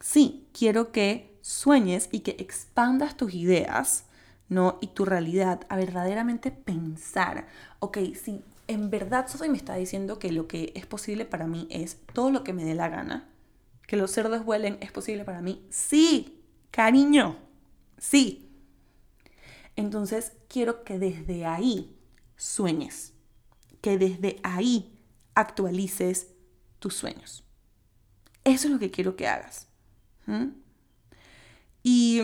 sí, 0.00 0.48
quiero 0.52 0.92
que 0.92 1.36
sueñes 1.42 2.08
y 2.10 2.20
que 2.20 2.36
expandas 2.38 3.16
tus 3.16 3.34
ideas, 3.34 4.04
¿no? 4.48 4.78
Y 4.80 4.88
tu 4.88 5.04
realidad 5.04 5.66
a 5.68 5.76
verdaderamente 5.76 6.50
pensar, 6.50 7.46
ok, 7.80 7.98
si 8.14 8.42
en 8.72 8.90
verdad 8.90 9.28
Sofi 9.28 9.48
me 9.48 9.56
está 9.56 9.74
diciendo 9.76 10.18
que 10.18 10.32
lo 10.32 10.48
que 10.48 10.72
es 10.74 10.86
posible 10.86 11.24
para 11.24 11.46
mí 11.46 11.66
es 11.70 11.98
todo 12.12 12.30
lo 12.30 12.44
que 12.44 12.52
me 12.52 12.64
dé 12.64 12.74
la 12.74 12.88
gana, 12.88 13.28
que 13.86 13.96
los 13.96 14.10
cerdos 14.10 14.44
vuelen 14.44 14.78
es 14.80 14.92
posible 14.92 15.24
para 15.24 15.42
mí, 15.42 15.66
sí, 15.70 16.42
Cariño, 16.70 17.36
sí. 17.98 18.48
Entonces 19.76 20.32
quiero 20.48 20.84
que 20.84 20.98
desde 20.98 21.44
ahí 21.44 21.96
sueñes, 22.36 23.12
que 23.80 23.98
desde 23.98 24.40
ahí 24.42 24.98
actualices 25.34 26.28
tus 26.78 26.94
sueños. 26.94 27.44
Eso 28.44 28.66
es 28.66 28.72
lo 28.72 28.78
que 28.78 28.90
quiero 28.90 29.16
que 29.16 29.28
hagas. 29.28 29.68
Y 31.82 32.20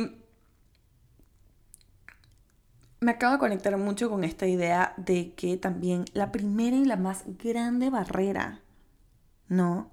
me 3.00 3.12
acabo 3.12 3.34
de 3.34 3.38
conectar 3.38 3.76
mucho 3.76 4.10
con 4.10 4.24
esta 4.24 4.46
idea 4.46 4.94
de 4.96 5.32
que 5.34 5.56
también 5.56 6.04
la 6.14 6.32
primera 6.32 6.76
y 6.76 6.84
la 6.84 6.96
más 6.96 7.24
grande 7.26 7.90
barrera, 7.90 8.62
¿no? 9.48 9.90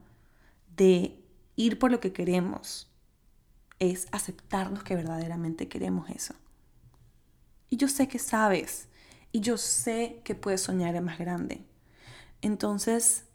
De 0.75 1.23
ir 1.55 1.77
por 1.79 1.91
lo 1.91 1.99
que 1.99 2.13
queremos, 2.13 2.91
es 3.79 4.07
aceptarnos 4.11 4.83
que 4.83 4.95
verdaderamente 4.95 5.67
queremos 5.67 6.09
eso. 6.09 6.33
Y 7.69 7.77
yo 7.77 7.87
sé 7.87 8.07
que 8.07 8.19
sabes, 8.19 8.87
y 9.31 9.41
yo 9.41 9.57
sé 9.57 10.21
que 10.23 10.33
puedes 10.33 10.61
soñar 10.61 10.95
en 10.95 11.03
más 11.03 11.19
grande. 11.19 11.65
Entonces, 12.41 13.25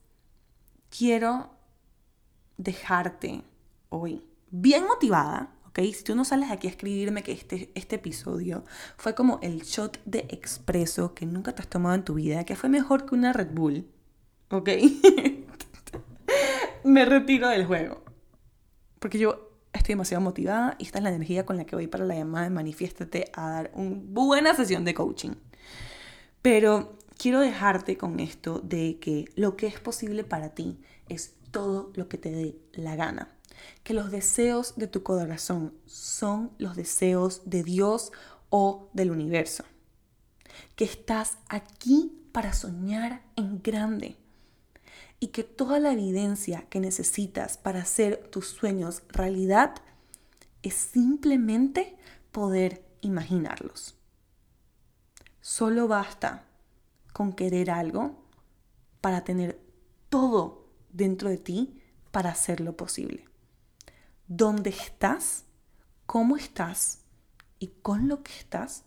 quiero 0.89 1.51
dejarte 2.57 3.45
hoy 3.89 4.25
bien 4.51 4.87
motivada, 4.87 5.53
Si 5.75 6.05
tú 6.05 6.15
no 6.15 6.25
sales 6.25 6.51
aquí 6.51 6.67
a 6.67 6.71
escribirme 6.71 7.23
que 7.23 7.33
este, 7.33 7.71
este 7.75 7.97
episodio 7.97 8.65
fue 8.97 9.15
como 9.15 9.39
el 9.43 9.63
shot 9.63 10.01
de 10.05 10.27
expreso 10.29 11.15
que 11.15 11.27
nunca 11.27 11.55
te 11.55 11.63
has 11.63 11.69
tomado 11.69 11.95
en 11.95 12.05
tu 12.05 12.15
vida, 12.15 12.45
que 12.45 12.57
fue 12.57 12.69
mejor 12.69 13.07
que 13.07 13.15
una 13.15 13.33
Red 13.33 13.53
Bull, 13.53 13.87
¿ok? 14.51 14.69
Me 16.85 17.05
retiro 17.05 17.49
del 17.49 17.67
juego. 17.67 18.03
Porque 18.99 19.19
yo 19.19 19.51
estoy 19.73 19.95
demasiado 19.95 20.23
motivada 20.23 20.77
y 20.79 20.85
esta 20.85 20.99
es 20.99 21.05
la 21.05 21.11
energía 21.11 21.47
con 21.47 21.57
la 21.57 21.65
que 21.65 21.77
voy 21.77 21.87
para 21.87 22.05
la 22.05 22.15
llamada 22.17 22.45
de 22.45 22.51
Manifiéstate 22.51 23.31
a 23.33 23.51
dar 23.51 23.71
una 23.75 24.01
buena 24.03 24.55
sesión 24.55 24.85
de 24.85 24.95
coaching. 24.95 25.33
Pero 26.43 26.99
quiero 27.17 27.41
dejarte 27.41 27.97
con 27.97 28.21
esto 28.21 28.61
de 28.61 28.99
que 28.99 29.27
lo 29.37 29.57
que 29.57 29.67
es 29.67 29.79
posible 29.79 30.25
para 30.25 30.51
ti 30.51 30.81
es 31.09 31.35
todo 31.51 31.93
lo 31.95 32.09
que 32.09 32.19
te 32.19 32.31
dé 32.31 32.57
la 32.73 32.97
gana. 32.97 33.40
Que 33.83 33.95
los 33.95 34.11
deseos 34.11 34.75
de 34.77 34.87
tu 34.87 35.03
corazón 35.03 35.75
son 35.87 36.53
los 36.59 36.77
deseos 36.77 37.43
de 37.45 37.63
Dios 37.63 38.13
o 38.49 38.89
del 38.93 39.11
universo. 39.11 39.65
Que 40.77 40.85
estás 40.85 41.39
aquí 41.49 42.13
para 42.33 42.53
soñar 42.53 43.23
en 43.37 43.63
grande 43.63 44.17
y 45.21 45.29
que 45.29 45.45
toda 45.45 45.79
la 45.79 45.93
evidencia 45.93 46.67
que 46.71 46.81
necesitas 46.81 47.59
para 47.59 47.81
hacer 47.81 48.29
tus 48.29 48.49
sueños 48.49 49.03
realidad 49.09 49.75
es 50.63 50.75
simplemente 50.75 51.97
poder 52.33 52.85
imaginarlos. 53.03 53.95
Solo 55.41 55.89
basta 55.89 56.47
con 57.13 57.33
querer 57.33 57.71
algo 57.71 58.25
para 59.01 59.25
tener 59.25 59.61
todo 60.09 60.67
dentro 60.91 61.29
de 61.29 61.39
ti 61.39 61.81
para 62.11 62.31
hacerlo 62.31 62.77
posible. 62.77 63.30
Donde 64.33 64.71
estás, 64.71 65.45
cómo 66.07 66.37
estás 66.37 67.01
y 67.59 67.67
con 67.83 68.07
lo 68.07 68.23
que 68.23 68.31
estás 68.31 68.85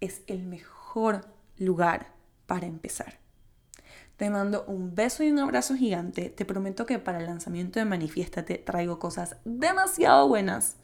es 0.00 0.22
el 0.26 0.42
mejor 0.44 1.26
lugar 1.58 2.14
para 2.46 2.64
empezar. 2.64 3.18
Te 4.16 4.30
mando 4.30 4.64
un 4.66 4.94
beso 4.94 5.22
y 5.22 5.30
un 5.30 5.38
abrazo 5.38 5.74
gigante. 5.74 6.30
Te 6.30 6.46
prometo 6.46 6.86
que 6.86 6.98
para 6.98 7.18
el 7.18 7.26
lanzamiento 7.26 7.78
de 7.78 7.84
Manifiéstate 7.84 8.56
traigo 8.56 8.98
cosas 8.98 9.36
demasiado 9.44 10.28
buenas. 10.28 10.76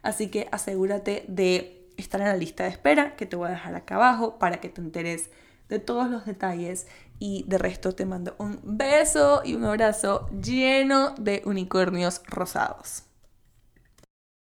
Así 0.00 0.30
que 0.30 0.48
asegúrate 0.50 1.26
de 1.28 1.90
estar 1.98 2.22
en 2.22 2.28
la 2.28 2.36
lista 2.38 2.64
de 2.64 2.70
espera 2.70 3.16
que 3.16 3.26
te 3.26 3.36
voy 3.36 3.48
a 3.48 3.50
dejar 3.50 3.74
acá 3.74 3.96
abajo 3.96 4.38
para 4.38 4.62
que 4.62 4.70
te 4.70 4.80
enteres 4.80 5.28
de 5.68 5.78
todos 5.78 6.08
los 6.08 6.24
detalles 6.24 6.86
y 7.18 7.44
de 7.46 7.58
resto 7.58 7.94
te 7.94 8.06
mando 8.06 8.34
un 8.38 8.60
beso 8.64 9.42
y 9.44 9.56
un 9.56 9.66
abrazo 9.66 10.26
lleno 10.30 11.14
de 11.16 11.42
unicornios 11.44 12.22
rosados. 12.28 13.07